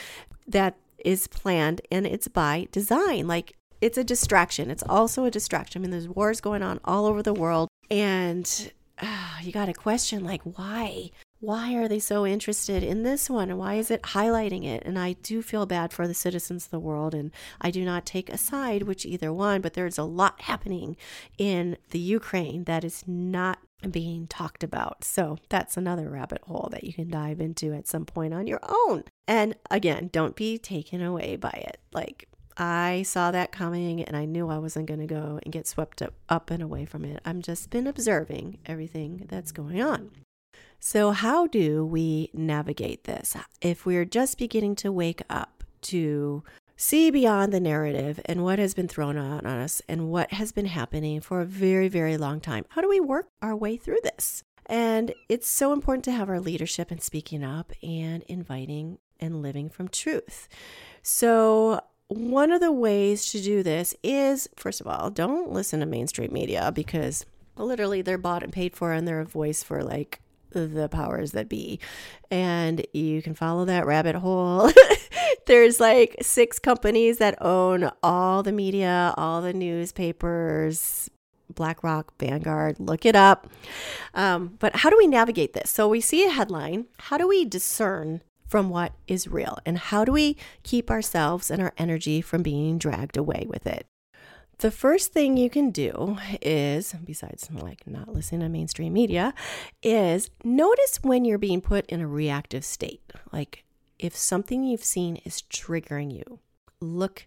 that 0.47 0.77
is 1.05 1.27
planned 1.27 1.81
and 1.91 2.07
it's 2.07 2.29
by 2.29 2.69
design. 2.73 3.27
Like 3.27 3.57
it's 3.81 3.99
a 3.99 4.05
distraction. 4.05 4.71
It's 4.71 4.85
also 4.89 5.25
a 5.25 5.31
distraction. 5.31 5.81
I 5.81 5.83
mean, 5.83 5.91
there's 5.91 6.09
wars 6.09 6.41
going 6.41 6.63
on 6.63 6.81
all 6.85 7.07
over 7.07 7.23
the 7.23 7.35
world 7.35 7.69
and 7.91 8.73
uh, 9.01 9.37
you 9.43 9.53
got 9.53 9.67
to 9.67 9.75
question 9.75 10.25
like 10.25 10.43
why? 10.43 11.11
Why 11.41 11.75
are 11.75 11.89
they 11.89 11.99
so 11.99 12.25
interested 12.25 12.85
in 12.85 13.03
this 13.03 13.29
one 13.29 13.51
and 13.51 13.59
why 13.59 13.75
is 13.75 13.91
it 13.91 14.03
highlighting 14.03 14.65
it? 14.65 14.85
And 14.87 14.97
I 14.97 15.15
do 15.15 15.43
feel 15.43 15.67
bad 15.67 15.93
for 15.93 16.07
the 16.07 16.15
citizens 16.15 16.67
of 16.67 16.71
the 16.71 16.79
world 16.79 17.15
and 17.15 17.33
I 17.61 17.73
do 17.73 17.85
not 17.85 18.07
take 18.07 18.31
a 18.31 18.39
side 18.39 18.85
which 18.85 19.05
either 19.05 19.33
one, 19.33 19.61
but 19.61 19.75
there's 19.75 19.99
a 19.99 20.05
lot 20.05 20.43
happening 20.43 20.97
in 21.39 21.79
the 21.91 21.99
Ukraine 21.99 22.63
that 22.65 22.85
is 22.85 23.03
not 23.09 23.59
being 23.91 24.27
talked 24.27 24.63
about. 24.63 25.05
So 25.05 25.39
that's 25.49 25.77
another 25.77 26.09
rabbit 26.09 26.43
hole 26.47 26.69
that 26.73 26.85
you 26.85 26.93
can 26.93 27.09
dive 27.09 27.41
into 27.41 27.73
at 27.73 27.89
some 27.89 28.05
point 28.05 28.35
on 28.35 28.47
your 28.47 28.61
own. 28.63 29.05
And 29.27 29.55
again, 29.71 30.11
don't 30.13 30.37
be 30.37 30.59
taken 30.59 31.03
away 31.03 31.37
by 31.37 31.51
it. 31.51 31.79
Like 31.93 32.29
I 32.57 33.03
saw 33.03 33.31
that 33.31 33.53
coming 33.53 34.03
and 34.03 34.17
I 34.17 34.25
knew 34.25 34.49
I 34.49 34.59
wasn't 34.59 34.87
going 34.87 35.01
to 35.01 35.07
go 35.07 35.41
and 35.43 35.53
get 35.53 35.67
swept 35.67 36.03
up, 36.03 36.15
up 36.29 36.51
and 36.51 36.63
away 36.63 36.85
from 36.85 37.05
it. 37.05 37.21
I'm 37.25 37.43
just 37.43 37.71
been 37.71 37.87
observing 37.87 38.59
everything 38.67 39.27
that's 39.29 39.53
going 39.53 39.81
on. 39.81 40.11
So, 40.85 41.13
how 41.13 41.47
do 41.47 41.87
we 41.87 42.31
navigate 42.33 43.05
this? 43.05 43.37
If 43.61 43.87
we're 43.87 44.05
just 44.05 44.37
beginning 44.37 44.75
to 44.77 44.91
wake 44.91 45.23
up 45.31 45.63
to 45.83 46.43
see 46.83 47.13
beyond 47.13 47.53
the 47.53 47.61
narrative 47.61 48.21
and 48.27 48.43
what 48.43 48.59
has 48.59 48.75
been 48.75 48.89
thrown 48.89 49.17
out 49.17 49.47
on 49.47 49.47
us 49.47 49.81
and 49.89 50.11
what 50.11 50.33
has 50.33 50.51
been 50.51 50.67
happening 50.67 51.21
for 51.21 51.41
a 51.41 51.47
very, 51.47 51.89
very 51.89 52.17
long 52.17 52.41
time. 52.41 52.65
How 52.71 52.81
do 52.81 52.89
we 52.89 52.99
work 52.99 53.29
our 53.41 53.55
way 53.55 53.77
through 53.77 54.01
this? 54.03 54.43
And 54.67 55.15
it's 55.29 55.49
so 55.49 55.73
important 55.73 56.05
to 56.07 56.13
have 56.13 56.29
our 56.29 56.41
leadership 56.41 56.91
and 56.91 57.01
speaking 57.01 57.45
up 57.45 57.73
and 57.85 58.25
inviting 58.25 58.99
and 59.21 59.43
living 59.43 59.71
from 59.71 59.89
truth. 59.89 60.49
So, 61.03 61.81
one 62.09 62.51
of 62.51 62.61
the 62.61 62.73
ways 62.73 63.31
to 63.31 63.41
do 63.41 63.63
this 63.63 63.95
is 64.03 64.49
first 64.57 64.81
of 64.81 64.87
all, 64.89 65.09
don't 65.09 65.53
listen 65.53 65.81
to 65.81 65.87
mainstream 65.87 66.33
media 66.33 66.73
because 66.75 67.25
literally 67.57 68.03
they're 68.03 68.19
bought 68.19 68.43
and 68.43 68.53
paid 68.53 68.75
for 68.75 68.93
and 68.93 69.07
they're 69.07 69.21
a 69.21 69.25
voice 69.25 69.63
for 69.63 69.85
like 69.85 70.21
the 70.51 70.89
powers 70.89 71.33
that 71.33 71.49
be. 71.49 71.79
And 72.31 72.85
you 72.93 73.23
can 73.23 73.35
follow 73.35 73.65
that 73.67 73.87
rabbit 73.87 74.17
hole 74.17 74.71
there's 75.47 75.81
like 75.81 76.17
six 76.23 76.59
companies 76.59 77.19
that 77.19 77.41
own 77.41 77.91
all 78.03 78.43
the 78.43 78.53
media, 78.53 79.15
all 79.17 79.43
the 79.43 79.53
newspapers, 79.53 81.11
BlackRock, 81.55 82.13
Vanguard, 82.19 82.77
look 82.79 83.05
it 83.05 83.17
up. 83.17 83.49
Um, 84.15 84.57
but 84.59 84.77
how 84.77 84.91
do 84.91 84.97
we 84.97 85.07
navigate 85.07 85.53
this? 85.53 85.71
So 85.71 85.89
we 85.89 86.01
see 86.01 86.25
a 86.25 86.31
headline. 86.31 86.87
How 86.99 87.19
do 87.19 87.29
we 87.29 87.45
discern 87.45 88.23
from 88.47 88.69
what 88.69 88.93
is 89.07 89.29
real? 89.29 89.59
And 89.65 89.79
how 89.79 90.05
do 90.05 90.13
we 90.13 90.37
keep 90.63 90.91
ourselves 90.91 91.51
and 91.51 91.63
our 91.63 91.73
energy 91.79 92.21
from 92.21 92.43
being 92.43 92.79
dragged 92.79 93.17
away 93.17 93.47
with 93.49 93.67
it? 93.67 93.87
the 94.63 94.71
first 94.71 95.13
thing 95.13 95.37
you 95.37 95.51
can 95.51 95.71
do 95.71 96.17
is, 96.41 96.95
besides 97.05 97.49
like 97.51 97.85
not 97.85 98.09
listening 98.09 98.43
to 98.43 98.49
mainstream 98.49 98.93
media, 98.93 99.35
is 99.83 100.31
notice 100.45 101.01
when 101.03 101.25
you're 101.25 101.37
being 101.37 101.61
put 101.61 101.85
in 101.87 102.01
a 102.01 102.07
reactive 102.07 102.65
state. 102.65 103.03
Like 103.33 103.65
if 104.03 104.17
something 104.17 104.65
you've 104.65 104.85
seen 104.85 105.17
is 105.25 105.45
triggering 105.49 106.13
you, 106.13 106.41
look 106.81 107.27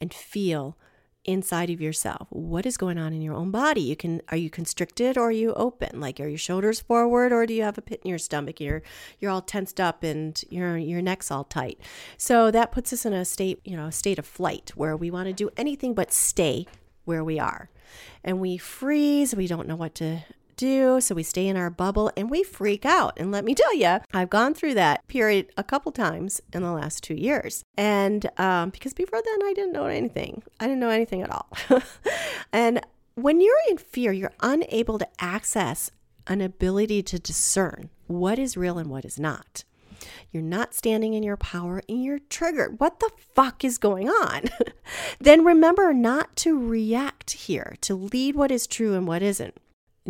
and 0.00 0.12
feel 0.12 0.76
inside 1.24 1.70
of 1.70 1.80
yourself. 1.80 2.26
What 2.30 2.66
is 2.66 2.76
going 2.76 2.98
on 2.98 3.12
in 3.12 3.22
your 3.22 3.34
own 3.34 3.52
body? 3.52 3.80
You 3.80 3.96
can 3.96 4.20
are 4.28 4.36
you 4.36 4.50
constricted 4.50 5.16
or 5.16 5.28
are 5.28 5.32
you 5.32 5.54
open? 5.54 6.00
Like 6.00 6.18
are 6.20 6.28
your 6.28 6.38
shoulders 6.38 6.80
forward 6.80 7.32
or 7.32 7.46
do 7.46 7.54
you 7.54 7.62
have 7.62 7.78
a 7.78 7.82
pit 7.82 8.00
in 8.04 8.10
your 8.10 8.18
stomach? 8.18 8.60
You're 8.60 8.82
you're 9.20 9.30
all 9.30 9.40
tensed 9.40 9.80
up 9.80 10.02
and 10.02 10.40
your 10.50 10.76
your 10.76 11.00
neck's 11.00 11.30
all 11.30 11.44
tight. 11.44 11.80
So 12.16 12.50
that 12.50 12.72
puts 12.72 12.92
us 12.92 13.06
in 13.06 13.12
a 13.12 13.24
state 13.24 13.60
you 13.64 13.76
know 13.76 13.86
a 13.86 13.92
state 13.92 14.18
of 14.18 14.26
flight 14.26 14.72
where 14.74 14.96
we 14.96 15.10
want 15.10 15.26
to 15.26 15.32
do 15.32 15.50
anything 15.56 15.94
but 15.94 16.12
stay 16.12 16.66
where 17.04 17.24
we 17.24 17.38
are. 17.38 17.70
And 18.24 18.40
we 18.40 18.56
freeze 18.56 19.34
we 19.34 19.46
don't 19.46 19.68
know 19.68 19.76
what 19.76 19.94
to 19.96 20.24
do. 20.56 21.00
So 21.00 21.14
we 21.14 21.22
stay 21.22 21.46
in 21.46 21.56
our 21.56 21.70
bubble 21.70 22.10
and 22.16 22.30
we 22.30 22.42
freak 22.42 22.84
out. 22.84 23.14
And 23.16 23.30
let 23.30 23.44
me 23.44 23.54
tell 23.54 23.74
you, 23.74 23.98
I've 24.12 24.30
gone 24.30 24.54
through 24.54 24.74
that 24.74 25.06
period 25.08 25.50
a 25.56 25.64
couple 25.64 25.92
times 25.92 26.40
in 26.52 26.62
the 26.62 26.72
last 26.72 27.02
two 27.02 27.14
years. 27.14 27.62
And 27.76 28.28
um, 28.38 28.70
because 28.70 28.94
before 28.94 29.22
then, 29.24 29.48
I 29.48 29.52
didn't 29.54 29.72
know 29.72 29.86
anything, 29.86 30.42
I 30.60 30.66
didn't 30.66 30.80
know 30.80 30.90
anything 30.90 31.22
at 31.22 31.30
all. 31.30 31.48
and 32.52 32.80
when 33.14 33.40
you're 33.40 33.54
in 33.70 33.78
fear, 33.78 34.12
you're 34.12 34.32
unable 34.40 34.98
to 34.98 35.08
access 35.18 35.90
an 36.26 36.40
ability 36.40 37.02
to 37.04 37.18
discern 37.18 37.88
what 38.06 38.38
is 38.38 38.56
real 38.56 38.78
and 38.78 38.90
what 38.90 39.04
is 39.04 39.18
not. 39.18 39.64
You're 40.30 40.42
not 40.42 40.74
standing 40.74 41.14
in 41.14 41.22
your 41.22 41.36
power 41.36 41.82
and 41.88 42.04
you're 42.04 42.18
triggered. 42.18 42.78
What 42.78 43.00
the 43.00 43.10
fuck 43.34 43.64
is 43.64 43.78
going 43.78 44.08
on? 44.08 44.44
then 45.20 45.44
remember 45.44 45.94
not 45.94 46.36
to 46.36 46.58
react 46.58 47.30
here, 47.30 47.76
to 47.82 47.94
lead 47.94 48.34
what 48.34 48.50
is 48.50 48.66
true 48.66 48.94
and 48.94 49.06
what 49.06 49.22
isn't 49.22 49.56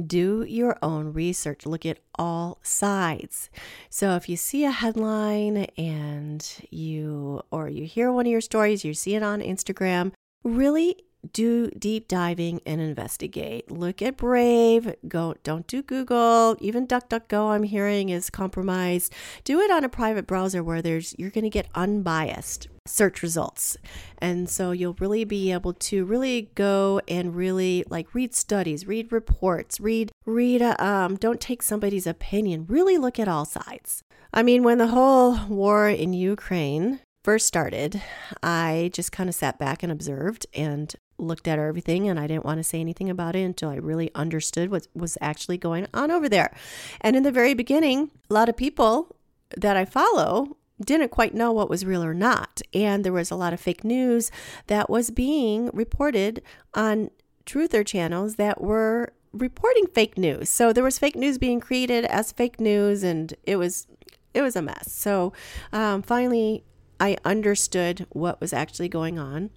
do 0.04 0.44
your 0.48 0.78
own 0.82 1.12
research. 1.12 1.66
Look 1.66 1.86
at 1.86 2.00
all 2.16 2.58
sides. 2.62 3.50
So 3.88 4.16
if 4.16 4.28
you 4.28 4.36
see 4.36 4.64
a 4.64 4.70
headline 4.70 5.66
and 5.76 6.46
you, 6.70 7.42
or 7.50 7.68
you 7.68 7.84
hear 7.84 8.12
one 8.12 8.26
of 8.26 8.32
your 8.32 8.40
stories, 8.40 8.84
you 8.84 8.94
see 8.94 9.14
it 9.14 9.22
on 9.22 9.40
Instagram, 9.40 10.12
really 10.44 10.96
do 11.32 11.70
deep 11.70 12.08
diving 12.08 12.60
and 12.66 12.80
investigate. 12.80 13.70
Look 13.70 14.02
at 14.02 14.16
Brave. 14.16 14.94
Go 15.08 15.34
don't 15.42 15.66
do 15.66 15.82
Google. 15.82 16.56
Even 16.60 16.86
DuckDuckGo 16.86 17.50
I'm 17.50 17.62
hearing 17.62 18.08
is 18.08 18.30
compromised. 18.30 19.12
Do 19.44 19.60
it 19.60 19.70
on 19.70 19.84
a 19.84 19.88
private 19.88 20.26
browser 20.26 20.62
where 20.62 20.82
there's 20.82 21.14
you're 21.18 21.30
going 21.30 21.44
to 21.44 21.50
get 21.50 21.68
unbiased 21.74 22.68
search 22.86 23.22
results. 23.22 23.76
And 24.18 24.48
so 24.48 24.70
you'll 24.70 24.96
really 25.00 25.24
be 25.24 25.52
able 25.52 25.72
to 25.74 26.04
really 26.04 26.50
go 26.54 27.00
and 27.08 27.34
really 27.34 27.84
like 27.88 28.14
read 28.14 28.34
studies, 28.34 28.86
read 28.86 29.12
reports, 29.12 29.80
read 29.80 30.10
read 30.24 30.62
uh, 30.62 30.76
um 30.78 31.16
don't 31.16 31.40
take 31.40 31.62
somebody's 31.62 32.06
opinion. 32.06 32.66
Really 32.68 32.98
look 32.98 33.18
at 33.18 33.28
all 33.28 33.44
sides. 33.44 34.02
I 34.32 34.42
mean, 34.42 34.62
when 34.62 34.78
the 34.78 34.88
whole 34.88 35.38
war 35.48 35.88
in 35.88 36.12
Ukraine 36.12 37.00
first 37.24 37.46
started, 37.46 38.00
I 38.42 38.90
just 38.92 39.12
kind 39.12 39.28
of 39.28 39.34
sat 39.34 39.58
back 39.58 39.82
and 39.82 39.90
observed 39.90 40.46
and 40.54 40.94
looked 41.18 41.48
at 41.48 41.58
everything 41.58 42.08
and 42.08 42.18
I 42.18 42.26
didn't 42.26 42.44
want 42.44 42.58
to 42.58 42.64
say 42.64 42.80
anything 42.80 43.10
about 43.10 43.36
it 43.36 43.42
until 43.42 43.70
I 43.70 43.76
really 43.76 44.10
understood 44.14 44.70
what 44.70 44.86
was 44.94 45.16
actually 45.20 45.58
going 45.58 45.86
on 45.94 46.10
over 46.10 46.28
there. 46.28 46.54
And 47.00 47.16
in 47.16 47.22
the 47.22 47.32
very 47.32 47.54
beginning, 47.54 48.10
a 48.30 48.34
lot 48.34 48.48
of 48.48 48.56
people 48.56 49.16
that 49.56 49.76
I 49.76 49.84
follow 49.84 50.56
didn't 50.84 51.10
quite 51.10 51.34
know 51.34 51.52
what 51.52 51.70
was 51.70 51.84
real 51.84 52.04
or 52.04 52.14
not. 52.14 52.60
And 52.74 53.04
there 53.04 53.12
was 53.12 53.30
a 53.30 53.36
lot 53.36 53.52
of 53.52 53.60
fake 53.60 53.84
news 53.84 54.30
that 54.66 54.90
was 54.90 55.10
being 55.10 55.70
reported 55.72 56.42
on 56.74 57.10
truther 57.46 57.86
channels 57.86 58.36
that 58.36 58.60
were 58.60 59.12
reporting 59.32 59.86
fake 59.86 60.18
news. 60.18 60.50
So 60.50 60.72
there 60.72 60.84
was 60.84 60.98
fake 60.98 61.16
news 61.16 61.38
being 61.38 61.60
created 61.60 62.04
as 62.06 62.32
fake 62.32 62.60
news 62.60 63.02
and 63.02 63.34
it 63.44 63.56
was 63.56 63.86
it 64.34 64.42
was 64.42 64.54
a 64.56 64.62
mess. 64.62 64.92
So 64.92 65.32
um, 65.72 66.02
finally 66.02 66.64
I 67.00 67.16
understood 67.24 68.06
what 68.10 68.40
was 68.40 68.52
actually 68.52 68.88
going 68.88 69.18
on 69.18 69.50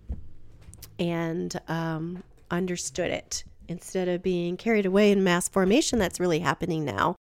and 0.99 1.59
um, 1.67 2.23
understood 2.51 3.09
it. 3.11 3.43
Instead 3.67 4.07
of 4.07 4.23
being 4.23 4.57
carried 4.57 4.85
away 4.85 5.11
in 5.11 5.23
mass 5.23 5.47
formation 5.47 5.99
that's 5.99 6.19
really 6.19 6.39
happening 6.39 6.83
now 6.83 7.15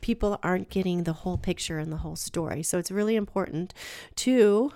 people 0.00 0.38
aren't 0.42 0.70
getting 0.70 1.04
the 1.04 1.12
whole 1.12 1.36
picture 1.36 1.78
and 1.78 1.92
the 1.92 1.98
whole 1.98 2.16
story. 2.16 2.62
So 2.62 2.78
it's 2.78 2.90
really 2.90 3.16
important 3.16 3.74
to 4.16 4.72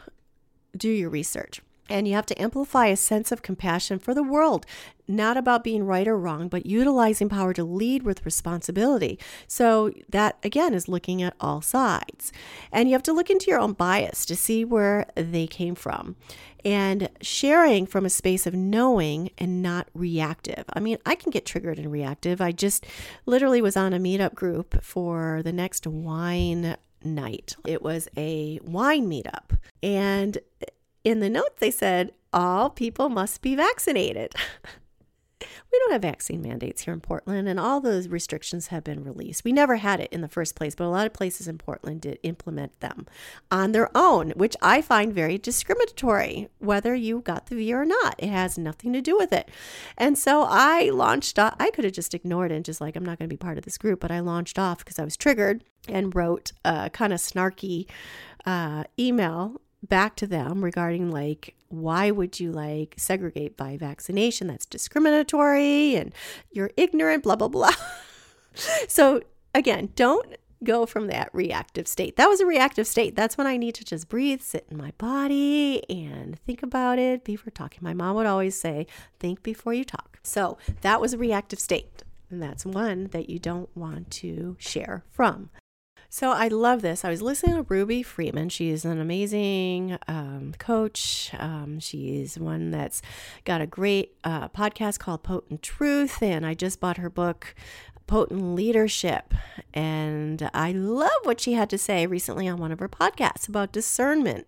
do 0.77 0.89
your 0.89 1.11
research 1.11 1.61
and 1.89 2.07
you 2.07 2.15
have 2.15 2.27
to 2.27 2.41
amplify 2.41 2.87
a 2.87 2.97
sense 2.97 3.33
of 3.33 3.43
compassion 3.43 3.99
for 3.99 4.15
the 4.15 4.23
world, 4.23 4.67
not 5.09 5.37
about 5.37 5.65
being 5.65 5.85
right 5.85 6.07
or 6.07 6.17
wrong, 6.17 6.49
but 6.49 6.65
utilizing 6.65 7.29
power 7.29 7.53
to 7.53 7.65
lead 7.65 8.03
with 8.03 8.25
responsibility. 8.25 9.19
So, 9.47 9.93
that 10.09 10.39
again 10.43 10.75
is 10.75 10.89
looking 10.89 11.23
at 11.23 11.35
all 11.41 11.61
sides. 11.61 12.33
And 12.71 12.89
you 12.89 12.95
have 12.95 13.03
to 13.05 13.13
look 13.13 13.31
into 13.31 13.51
your 13.51 13.61
own 13.61 13.73
bias 13.73 14.25
to 14.27 14.37
see 14.37 14.65
where 14.65 15.07
they 15.15 15.47
came 15.47 15.75
from 15.75 16.17
and 16.65 17.09
sharing 17.21 17.87
from 17.87 18.07
a 18.07 18.11
space 18.11 18.47
of 18.47 18.55
knowing 18.55 19.31
and 19.39 19.63
not 19.63 19.89
reactive. 19.95 20.65
I 20.73 20.81
mean, 20.81 20.99
I 21.05 21.15
can 21.15 21.31
get 21.31 21.45
triggered 21.45 21.79
and 21.79 21.91
reactive. 21.91 22.41
I 22.41 22.53
just 22.53 22.87
literally 23.27 23.61
was 23.61 23.77
on 23.77 23.93
a 23.93 23.99
meetup 23.99 24.35
group 24.35 24.83
for 24.83 25.43
the 25.43 25.53
next 25.53 25.87
wine 25.87 26.77
night. 27.05 27.57
It 27.67 27.83
was 27.83 28.09
a 28.17 28.61
wine 28.63 29.09
meetup. 29.09 29.59
And 29.83 30.39
in 31.05 31.21
the 31.21 31.31
notes, 31.31 31.57
they 31.59 31.71
said 31.71 32.13
all 32.33 32.71
people 32.71 33.09
must 33.09 33.43
be 33.43 33.55
vaccinated. 33.55 34.35
we 35.73 35.79
don't 35.79 35.93
have 35.93 36.03
vaccine 36.03 36.43
mandates 36.43 36.83
here 36.83 36.95
in 36.95 37.01
Portland, 37.01 37.49
and 37.49 37.59
all 37.59 37.81
those 37.81 38.09
restrictions 38.09 38.69
have 38.69 38.85
been 38.85 39.03
released. 39.03 39.45
We 39.45 39.53
never 39.53 39.77
had 39.77 40.01
it 40.01 40.13
in 40.13 40.21
the 40.21 40.29
first 40.29 40.55
place, 40.55 40.75
but 40.75 40.85
a 40.85 40.89
lot 40.89 41.07
of 41.07 41.13
places 41.13 41.49
in 41.49 41.59
Portland 41.59 42.03
did 42.03 42.19
implement 42.23 42.79
them 42.81 43.07
on 43.51 43.73
their 43.73 43.89
own, 43.97 44.31
which 44.31 44.57
I 44.61 44.83
find 44.83 45.13
very 45.13 45.39
discriminatory, 45.39 46.49
whether 46.59 46.95
you 46.95 47.21
got 47.21 47.47
the 47.47 47.57
V 47.57 47.73
or 47.73 47.85
not. 47.85 48.15
It 48.19 48.29
has 48.29 48.59
nothing 48.59 48.93
to 48.93 49.01
do 49.01 49.17
with 49.17 49.33
it. 49.33 49.51
And 49.97 50.19
so 50.19 50.47
I 50.49 50.91
launched, 50.91 51.39
I 51.39 51.71
could 51.75 51.85
have 51.85 51.95
just 51.95 52.15
ignored 52.15 52.53
it 52.53 52.57
and 52.57 52.65
just 52.65 52.81
like, 52.81 52.97
I'm 52.97 53.05
not 53.05 53.19
going 53.19 53.29
to 53.29 53.33
be 53.33 53.39
part 53.39 53.59
of 53.59 53.65
this 53.65 53.79
group, 53.79 54.01
but 54.01 54.11
I 54.11 54.21
launched 54.21 54.59
off 54.59 54.79
because 54.79 54.99
I 54.99 55.05
was 55.05 55.17
triggered 55.17 55.65
and 55.89 56.15
wrote 56.15 56.53
a 56.65 56.91
kind 56.91 57.13
of 57.13 57.19
snarky 57.19 57.87
uh, 58.45 58.85
email 58.99 59.61
back 59.83 60.17
to 60.17 60.27
them 60.27 60.63
regarding 60.63 61.11
like 61.11 61.55
why 61.69 62.11
would 62.11 62.39
you 62.39 62.53
like 62.53 62.95
segregate 62.99 63.57
by 63.57 63.77
vaccination? 63.77 64.47
That's 64.47 64.67
discriminatory 64.67 65.97
and 65.97 66.13
you're 66.51 66.71
ignorant 66.77 67.23
blah 67.23 67.37
blah 67.37 67.49
blah. 67.49 67.73
So 68.87 69.23
again 69.55 69.93
don't 69.97 70.37
go 70.63 70.85
from 70.85 71.07
that 71.07 71.31
reactive 71.33 71.89
state. 71.89 72.17
That 72.17 72.29
was 72.29 72.41
a 72.41 72.47
reactive 72.47 72.87
state. 72.87 73.17
That's 73.17 73.39
when 73.39 73.47
i 73.47 73.57
need 73.57 73.75
to 73.77 73.85
just 73.85 74.09
breathe 74.09 74.43
sit 74.43 74.67
in 74.71 74.77
my 74.77 74.93
body 74.99 75.83
and 75.91 76.39
think 76.41 76.63
about 76.63 76.99
it 76.99 77.25
before 77.25 77.51
talking. 77.51 77.81
My 77.83 77.95
mom 77.95 78.17
would 78.17 78.27
always 78.27 78.59
say 78.59 78.87
think 79.19 79.43
before 79.43 79.75
you 79.75 79.85
talk. 79.85 80.19
So 80.23 80.59
that 80.83 81.01
was 81.01 81.15
a 81.15 81.19
reactive 81.19 81.59
state. 81.59 82.05
And 82.31 82.43
that's 82.43 82.65
one 82.65 83.09
that 83.09 83.29
you 83.29 83.39
don't 83.39 83.75
want 83.77 84.11
to 84.11 84.57
share 84.59 85.05
from 85.11 85.51
so 86.13 86.31
I 86.31 86.49
love 86.49 86.83
this. 86.83 87.07
I 87.07 87.09
was 87.09 87.23
listening 87.23 87.57
to 87.57 87.63
Ruby 87.63 88.05
Fremon. 88.05 88.51
She's 88.51 88.85
an 88.85 89.01
amazing 89.01 89.97
um, 90.07 90.53
coach. 90.59 91.31
Um, 91.39 91.81
she's 91.81 92.39
one 92.39 92.71
that's 92.71 93.01
got 93.47 93.63
a 93.63 93.67
great 93.67 94.15
uh, 94.23 94.49
podcast 94.49 94.99
called 94.99 95.23
Potent 95.23 95.63
Truth, 95.63 96.23
and 96.23 96.45
I 96.45 96.53
just 96.53 96.81
bought 96.81 96.99
her 96.99 97.09
book. 97.09 97.55
Potent 98.07 98.55
Leadership. 98.55 99.33
And 99.73 100.51
I 100.53 100.73
love 100.73 101.11
what 101.23 101.41
she 101.41 101.55
had 101.55 101.71
to 101.71 101.79
say 101.79 102.07
recently 102.07 102.47
on 102.47 102.59
one 102.59 102.73
of 102.73 102.81
her 102.81 102.89
podcasts 102.91 103.49
about 103.49 103.73
discernment, 103.73 104.47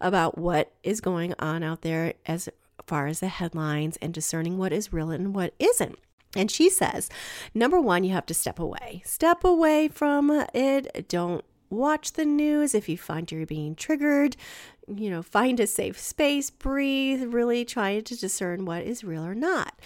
about 0.00 0.38
what 0.38 0.72
is 0.82 1.02
going 1.02 1.34
on 1.38 1.62
out 1.62 1.82
there 1.82 2.14
as 2.24 2.48
far 2.86 3.06
as 3.06 3.20
the 3.20 3.28
headlines 3.28 3.98
and 3.98 4.14
discerning 4.14 4.56
what 4.56 4.72
is 4.72 4.94
real 4.94 5.10
and 5.10 5.34
what 5.34 5.52
isn't. 5.58 5.98
And 6.34 6.50
she 6.50 6.70
says, 6.70 7.10
number 7.54 7.80
one, 7.80 8.04
you 8.04 8.12
have 8.12 8.26
to 8.26 8.34
step 8.34 8.58
away. 8.58 9.02
Step 9.04 9.44
away 9.44 9.88
from 9.88 10.30
it. 10.54 11.08
Don't 11.08 11.44
watch 11.68 12.12
the 12.12 12.24
news 12.24 12.74
if 12.74 12.88
you 12.88 12.96
find 12.96 13.30
you're 13.30 13.46
being 13.46 13.74
triggered. 13.74 14.36
You 14.88 15.10
know, 15.10 15.22
find 15.22 15.60
a 15.60 15.66
safe 15.66 15.98
space, 15.98 16.50
breathe, 16.50 17.32
really 17.32 17.64
try 17.64 18.00
to 18.00 18.18
discern 18.18 18.64
what 18.64 18.82
is 18.82 19.04
real 19.04 19.24
or 19.24 19.34
not. 19.34 19.78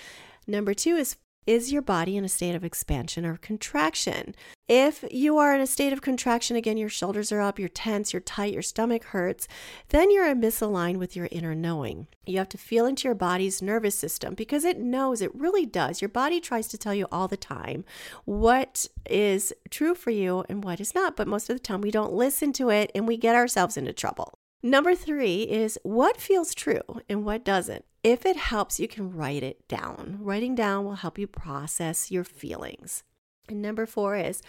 Number 0.46 0.72
two 0.72 0.96
is 0.96 1.16
is 1.46 1.72
your 1.72 1.82
body 1.82 2.16
in 2.16 2.24
a 2.24 2.28
state 2.28 2.54
of 2.54 2.64
expansion 2.64 3.24
or 3.24 3.36
contraction? 3.36 4.34
If 4.68 5.04
you 5.12 5.38
are 5.38 5.54
in 5.54 5.60
a 5.60 5.66
state 5.66 5.92
of 5.92 6.02
contraction, 6.02 6.56
again, 6.56 6.76
your 6.76 6.88
shoulders 6.88 7.30
are 7.30 7.40
up, 7.40 7.58
you're 7.58 7.68
tense, 7.68 8.12
you're 8.12 8.20
tight, 8.20 8.52
your 8.52 8.62
stomach 8.62 9.04
hurts, 9.04 9.46
then 9.90 10.10
you're 10.10 10.34
misaligned 10.34 10.96
with 10.96 11.14
your 11.14 11.28
inner 11.30 11.54
knowing. 11.54 12.08
You 12.26 12.38
have 12.38 12.48
to 12.48 12.58
feel 12.58 12.84
into 12.84 13.06
your 13.06 13.14
body's 13.14 13.62
nervous 13.62 13.94
system 13.94 14.34
because 14.34 14.64
it 14.64 14.80
knows, 14.80 15.22
it 15.22 15.34
really 15.34 15.66
does. 15.66 16.02
Your 16.02 16.08
body 16.08 16.40
tries 16.40 16.66
to 16.68 16.78
tell 16.78 16.94
you 16.94 17.06
all 17.12 17.28
the 17.28 17.36
time 17.36 17.84
what 18.24 18.88
is 19.08 19.52
true 19.70 19.94
for 19.94 20.10
you 20.10 20.44
and 20.48 20.64
what 20.64 20.80
is 20.80 20.94
not, 20.94 21.16
but 21.16 21.28
most 21.28 21.48
of 21.48 21.54
the 21.54 21.60
time 21.60 21.80
we 21.80 21.92
don't 21.92 22.12
listen 22.12 22.52
to 22.54 22.70
it 22.70 22.90
and 22.94 23.06
we 23.06 23.16
get 23.16 23.36
ourselves 23.36 23.76
into 23.76 23.92
trouble. 23.92 24.38
Number 24.66 24.96
three 24.96 25.42
is 25.42 25.78
what 25.84 26.20
feels 26.20 26.52
true 26.52 26.82
and 27.08 27.24
what 27.24 27.44
doesn't. 27.44 27.84
If 28.02 28.26
it 28.26 28.34
helps, 28.36 28.80
you 28.80 28.88
can 28.88 29.12
write 29.12 29.44
it 29.44 29.68
down. 29.68 30.18
Writing 30.20 30.56
down 30.56 30.84
will 30.84 30.96
help 30.96 31.20
you 31.20 31.28
process 31.28 32.10
your 32.10 32.24
feelings. 32.24 33.04
And 33.48 33.62
number 33.62 33.86
four 33.86 34.16
is 34.16 34.42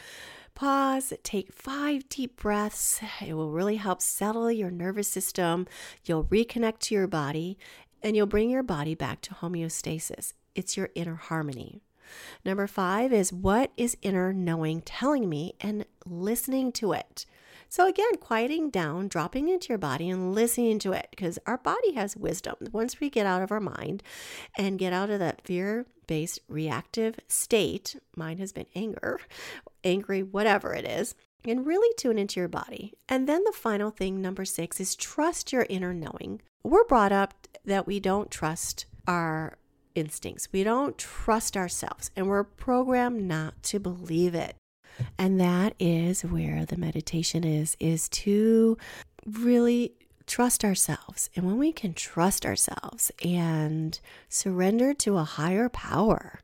pause, 0.55 1.13
take 1.21 1.53
five 1.53 2.09
deep 2.09 2.35
breaths. 2.35 2.99
It 3.23 3.35
will 3.35 3.51
really 3.51 3.75
help 3.75 4.01
settle 4.01 4.51
your 4.51 4.71
nervous 4.71 5.07
system. 5.07 5.67
You'll 6.03 6.23
reconnect 6.23 6.79
to 6.79 6.95
your 6.95 7.05
body 7.05 7.59
and 8.01 8.15
you'll 8.15 8.25
bring 8.25 8.49
your 8.49 8.63
body 8.63 8.95
back 8.95 9.21
to 9.21 9.35
homeostasis. 9.35 10.33
It's 10.55 10.75
your 10.75 10.89
inner 10.95 11.13
harmony. 11.13 11.83
Number 12.43 12.65
five 12.65 13.13
is 13.13 13.31
what 13.31 13.69
is 13.77 13.95
inner 14.01 14.33
knowing 14.33 14.81
telling 14.81 15.29
me 15.29 15.53
and 15.61 15.85
listening 16.07 16.71
to 16.71 16.93
it. 16.93 17.27
So, 17.69 17.87
again, 17.87 18.17
quieting 18.19 18.69
down, 18.69 19.07
dropping 19.07 19.49
into 19.49 19.69
your 19.69 19.77
body 19.77 20.09
and 20.09 20.33
listening 20.33 20.79
to 20.79 20.93
it 20.93 21.07
because 21.11 21.37
our 21.45 21.57
body 21.57 21.93
has 21.93 22.15
wisdom. 22.15 22.55
Once 22.71 22.99
we 22.99 23.09
get 23.09 23.25
out 23.25 23.41
of 23.41 23.51
our 23.51 23.59
mind 23.59 24.03
and 24.57 24.79
get 24.79 24.93
out 24.93 25.09
of 25.09 25.19
that 25.19 25.41
fear 25.41 25.85
based 26.07 26.39
reactive 26.47 27.19
state, 27.27 27.97
mine 28.15 28.37
has 28.37 28.53
been 28.53 28.67
anger, 28.75 29.19
angry, 29.83 30.23
whatever 30.23 30.73
it 30.73 30.85
is, 30.85 31.15
and 31.45 31.65
really 31.65 31.93
tune 31.97 32.17
into 32.17 32.39
your 32.39 32.47
body. 32.47 32.93
And 33.09 33.27
then 33.27 33.43
the 33.43 33.51
final 33.51 33.91
thing, 33.91 34.21
number 34.21 34.45
six, 34.45 34.79
is 34.79 34.95
trust 34.95 35.51
your 35.51 35.65
inner 35.69 35.93
knowing. 35.93 36.41
We're 36.63 36.85
brought 36.85 37.11
up 37.11 37.47
that 37.65 37.85
we 37.85 37.99
don't 37.99 38.31
trust 38.31 38.85
our 39.07 39.57
instincts. 39.95 40.47
We 40.51 40.63
don't 40.63 40.97
trust 40.97 41.57
ourselves, 41.57 42.11
and 42.15 42.27
we're 42.27 42.43
programmed 42.43 43.27
not 43.27 43.61
to 43.63 43.79
believe 43.79 44.35
it. 44.35 44.55
And 45.17 45.39
that 45.39 45.73
is 45.79 46.23
where 46.23 46.65
the 46.65 46.77
meditation 46.77 47.43
is 47.43 47.75
is 47.79 48.09
to 48.09 48.77
really 49.25 49.93
trust 50.27 50.65
ourselves. 50.65 51.29
And 51.35 51.45
when 51.45 51.57
we 51.57 51.71
can 51.71 51.93
trust 51.93 52.45
ourselves 52.45 53.11
and 53.23 53.99
surrender 54.27 54.93
to 54.95 55.17
a 55.17 55.23
higher 55.23 55.69
power 55.69 56.41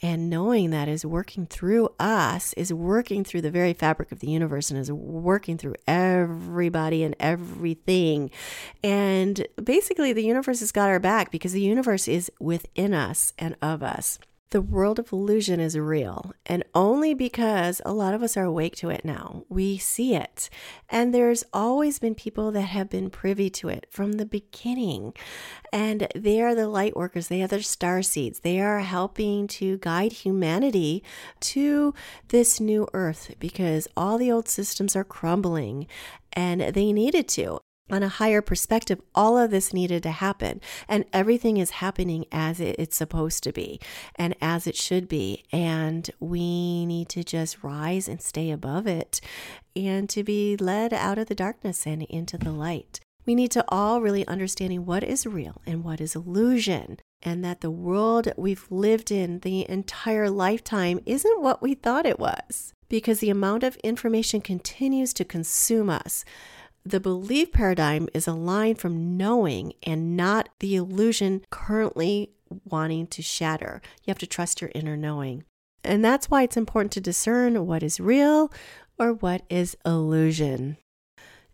and 0.00 0.30
knowing 0.30 0.70
that 0.70 0.88
is 0.88 1.04
working 1.04 1.46
through 1.46 1.88
us, 1.98 2.52
is 2.54 2.72
working 2.72 3.24
through 3.24 3.42
the 3.42 3.50
very 3.50 3.72
fabric 3.72 4.12
of 4.12 4.20
the 4.20 4.30
universe 4.30 4.70
and 4.70 4.78
is 4.78 4.90
working 4.90 5.58
through 5.58 5.74
everybody 5.86 7.02
and 7.02 7.16
everything. 7.18 8.30
And 8.82 9.46
basically, 9.62 10.12
the 10.12 10.24
universe 10.24 10.60
has 10.60 10.72
got 10.72 10.88
our 10.88 11.00
back 11.00 11.30
because 11.32 11.52
the 11.52 11.60
universe 11.60 12.06
is 12.06 12.30
within 12.38 12.94
us 12.94 13.32
and 13.38 13.56
of 13.60 13.82
us 13.82 14.18
the 14.54 14.62
world 14.62 15.00
of 15.00 15.12
illusion 15.12 15.58
is 15.58 15.76
real, 15.76 16.32
and 16.46 16.62
only 16.76 17.12
because 17.12 17.82
a 17.84 17.92
lot 17.92 18.14
of 18.14 18.22
us 18.22 18.36
are 18.36 18.44
awake 18.44 18.76
to 18.76 18.88
it 18.88 19.04
now, 19.04 19.42
we 19.48 19.76
see 19.76 20.14
it. 20.14 20.48
And 20.88 21.12
there's 21.12 21.42
always 21.52 21.98
been 21.98 22.14
people 22.14 22.52
that 22.52 22.60
have 22.60 22.88
been 22.88 23.10
privy 23.10 23.50
to 23.50 23.68
it 23.68 23.88
from 23.90 24.12
the 24.12 24.24
beginning. 24.24 25.12
And 25.72 26.06
they 26.14 26.40
are 26.40 26.54
the 26.54 26.68
light 26.68 26.96
workers, 26.96 27.26
they 27.26 27.42
are 27.42 27.48
the 27.48 27.64
star 27.64 28.00
seeds. 28.00 28.38
They 28.38 28.60
are 28.60 28.78
helping 28.78 29.48
to 29.48 29.78
guide 29.78 30.12
humanity 30.12 31.02
to 31.40 31.92
this 32.28 32.60
new 32.60 32.86
earth 32.94 33.34
because 33.40 33.88
all 33.96 34.18
the 34.18 34.30
old 34.30 34.48
systems 34.48 34.94
are 34.94 35.02
crumbling 35.02 35.88
and 36.32 36.60
they 36.60 36.92
needed 36.92 37.26
to 37.30 37.58
on 37.90 38.02
a 38.02 38.08
higher 38.08 38.40
perspective, 38.40 39.00
all 39.14 39.36
of 39.36 39.50
this 39.50 39.74
needed 39.74 40.02
to 40.04 40.10
happen. 40.10 40.60
And 40.88 41.04
everything 41.12 41.58
is 41.58 41.70
happening 41.70 42.24
as 42.32 42.60
it's 42.60 42.96
supposed 42.96 43.42
to 43.44 43.52
be 43.52 43.80
and 44.16 44.34
as 44.40 44.66
it 44.66 44.76
should 44.76 45.08
be. 45.08 45.44
And 45.52 46.10
we 46.18 46.86
need 46.86 47.08
to 47.10 47.22
just 47.22 47.62
rise 47.62 48.08
and 48.08 48.22
stay 48.22 48.50
above 48.50 48.86
it 48.86 49.20
and 49.76 50.08
to 50.10 50.24
be 50.24 50.56
led 50.56 50.94
out 50.94 51.18
of 51.18 51.26
the 51.26 51.34
darkness 51.34 51.86
and 51.86 52.02
into 52.04 52.38
the 52.38 52.52
light. 52.52 53.00
We 53.26 53.34
need 53.34 53.50
to 53.52 53.64
all 53.68 54.00
really 54.00 54.26
understanding 54.26 54.84
what 54.84 55.02
is 55.02 55.26
real 55.26 55.60
and 55.66 55.82
what 55.82 56.00
is 56.00 56.14
illusion. 56.14 56.98
And 57.22 57.42
that 57.42 57.62
the 57.62 57.70
world 57.70 58.30
we've 58.36 58.66
lived 58.70 59.10
in 59.10 59.40
the 59.40 59.68
entire 59.68 60.28
lifetime 60.28 61.00
isn't 61.06 61.40
what 61.40 61.62
we 61.62 61.74
thought 61.74 62.04
it 62.04 62.18
was 62.18 62.74
because 62.90 63.20
the 63.20 63.30
amount 63.30 63.64
of 63.64 63.76
information 63.76 64.42
continues 64.42 65.14
to 65.14 65.24
consume 65.24 65.88
us 65.88 66.24
the 66.84 67.00
belief 67.00 67.50
paradigm 67.50 68.08
is 68.12 68.26
a 68.26 68.34
line 68.34 68.74
from 68.74 69.16
knowing 69.16 69.72
and 69.82 70.16
not 70.16 70.50
the 70.60 70.76
illusion 70.76 71.42
currently 71.50 72.30
wanting 72.64 73.06
to 73.06 73.22
shatter. 73.22 73.80
You 74.04 74.10
have 74.10 74.18
to 74.18 74.26
trust 74.26 74.60
your 74.60 74.70
inner 74.74 74.96
knowing. 74.96 75.44
And 75.82 76.04
that's 76.04 76.30
why 76.30 76.42
it's 76.42 76.56
important 76.56 76.92
to 76.92 77.00
discern 77.00 77.66
what 77.66 77.82
is 77.82 78.00
real 78.00 78.52
or 78.98 79.12
what 79.14 79.42
is 79.48 79.76
illusion. 79.84 80.76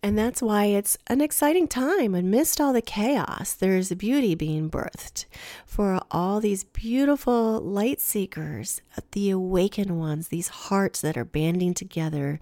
And 0.02 0.16
that's 0.16 0.40
why 0.40 0.64
it's 0.64 0.96
an 1.08 1.20
exciting 1.20 1.68
time. 1.68 2.14
Amidst 2.14 2.60
all 2.60 2.72
the 2.72 2.80
chaos, 2.80 3.52
there's 3.52 3.90
a 3.90 3.96
beauty 3.96 4.34
being 4.34 4.70
birthed 4.70 5.26
for 5.66 6.00
all 6.10 6.40
these 6.40 6.64
beautiful 6.64 7.60
light 7.60 8.00
seekers, 8.00 8.80
the 9.12 9.30
awakened 9.30 9.98
ones, 9.98 10.28
these 10.28 10.48
hearts 10.48 11.02
that 11.02 11.18
are 11.18 11.24
banding 11.24 11.74
together 11.74 12.40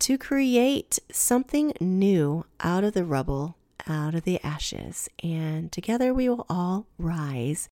to 0.00 0.18
create 0.18 0.98
something 1.12 1.72
new 1.80 2.44
out 2.60 2.82
of 2.82 2.94
the 2.94 3.04
rubble, 3.04 3.56
out 3.86 4.16
of 4.16 4.24
the 4.24 4.42
ashes. 4.42 5.08
And 5.22 5.70
together 5.70 6.12
we 6.12 6.28
will 6.28 6.44
all 6.48 6.86
rise. 6.98 7.68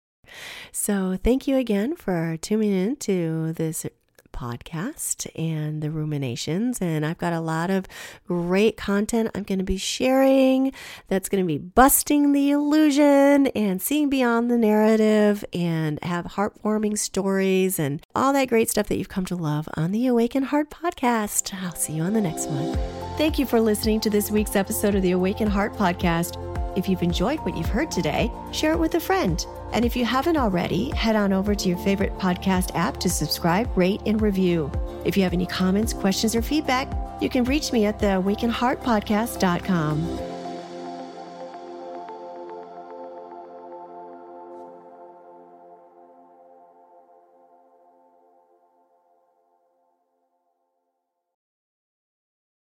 So, 0.70 1.18
thank 1.22 1.48
you 1.48 1.56
again 1.56 1.96
for 1.96 2.36
tuning 2.36 2.72
in 2.72 2.96
to 2.96 3.52
this 3.54 3.86
podcast 4.32 5.26
and 5.36 5.82
the 5.82 5.90
ruminations. 5.90 6.80
And 6.80 7.04
I've 7.06 7.18
got 7.18 7.32
a 7.32 7.40
lot 7.40 7.70
of 7.70 7.86
great 8.26 8.76
content 8.76 9.30
I'm 9.34 9.42
going 9.44 9.58
to 9.58 9.64
be 9.64 9.76
sharing 9.76 10.72
that's 11.08 11.28
going 11.28 11.42
to 11.42 11.46
be 11.46 11.58
busting 11.58 12.32
the 12.32 12.50
illusion 12.50 13.48
and 13.48 13.80
seeing 13.80 14.08
beyond 14.08 14.50
the 14.50 14.58
narrative 14.58 15.44
and 15.52 16.02
have 16.02 16.24
heartwarming 16.24 16.98
stories 16.98 17.78
and 17.78 18.04
all 18.14 18.32
that 18.32 18.48
great 18.48 18.70
stuff 18.70 18.88
that 18.88 18.96
you've 18.96 19.08
come 19.08 19.26
to 19.26 19.36
love 19.36 19.68
on 19.74 19.92
the 19.92 20.06
Awaken 20.06 20.44
Heart 20.44 20.70
podcast. 20.70 21.54
I'll 21.62 21.74
see 21.74 21.94
you 21.94 22.02
on 22.02 22.12
the 22.12 22.20
next 22.20 22.48
one. 22.48 22.76
Thank 23.18 23.38
you 23.38 23.46
for 23.46 23.60
listening 23.60 24.00
to 24.00 24.10
this 24.10 24.30
week's 24.30 24.56
episode 24.56 24.94
of 24.94 25.02
the 25.02 25.12
Awaken 25.12 25.48
Heart 25.48 25.74
podcast. 25.74 26.51
If 26.76 26.88
you've 26.88 27.02
enjoyed 27.02 27.40
what 27.40 27.56
you've 27.56 27.68
heard 27.68 27.90
today, 27.90 28.30
share 28.50 28.72
it 28.72 28.78
with 28.78 28.94
a 28.94 29.00
friend. 29.00 29.44
And 29.72 29.84
if 29.84 29.96
you 29.96 30.04
haven't 30.04 30.36
already, 30.36 30.90
head 30.90 31.16
on 31.16 31.32
over 31.32 31.54
to 31.54 31.68
your 31.68 31.78
favorite 31.78 32.16
podcast 32.18 32.74
app 32.74 32.98
to 32.98 33.10
subscribe, 33.10 33.70
rate, 33.76 34.02
and 34.06 34.20
review. 34.20 34.70
If 35.04 35.16
you 35.16 35.22
have 35.22 35.32
any 35.32 35.46
comments, 35.46 35.92
questions, 35.92 36.36
or 36.36 36.42
feedback, 36.42 36.92
you 37.20 37.28
can 37.28 37.44
reach 37.44 37.72
me 37.72 37.86
at 37.86 37.98
the 37.98 38.06
awakenheartpodcast.com. 38.06 40.31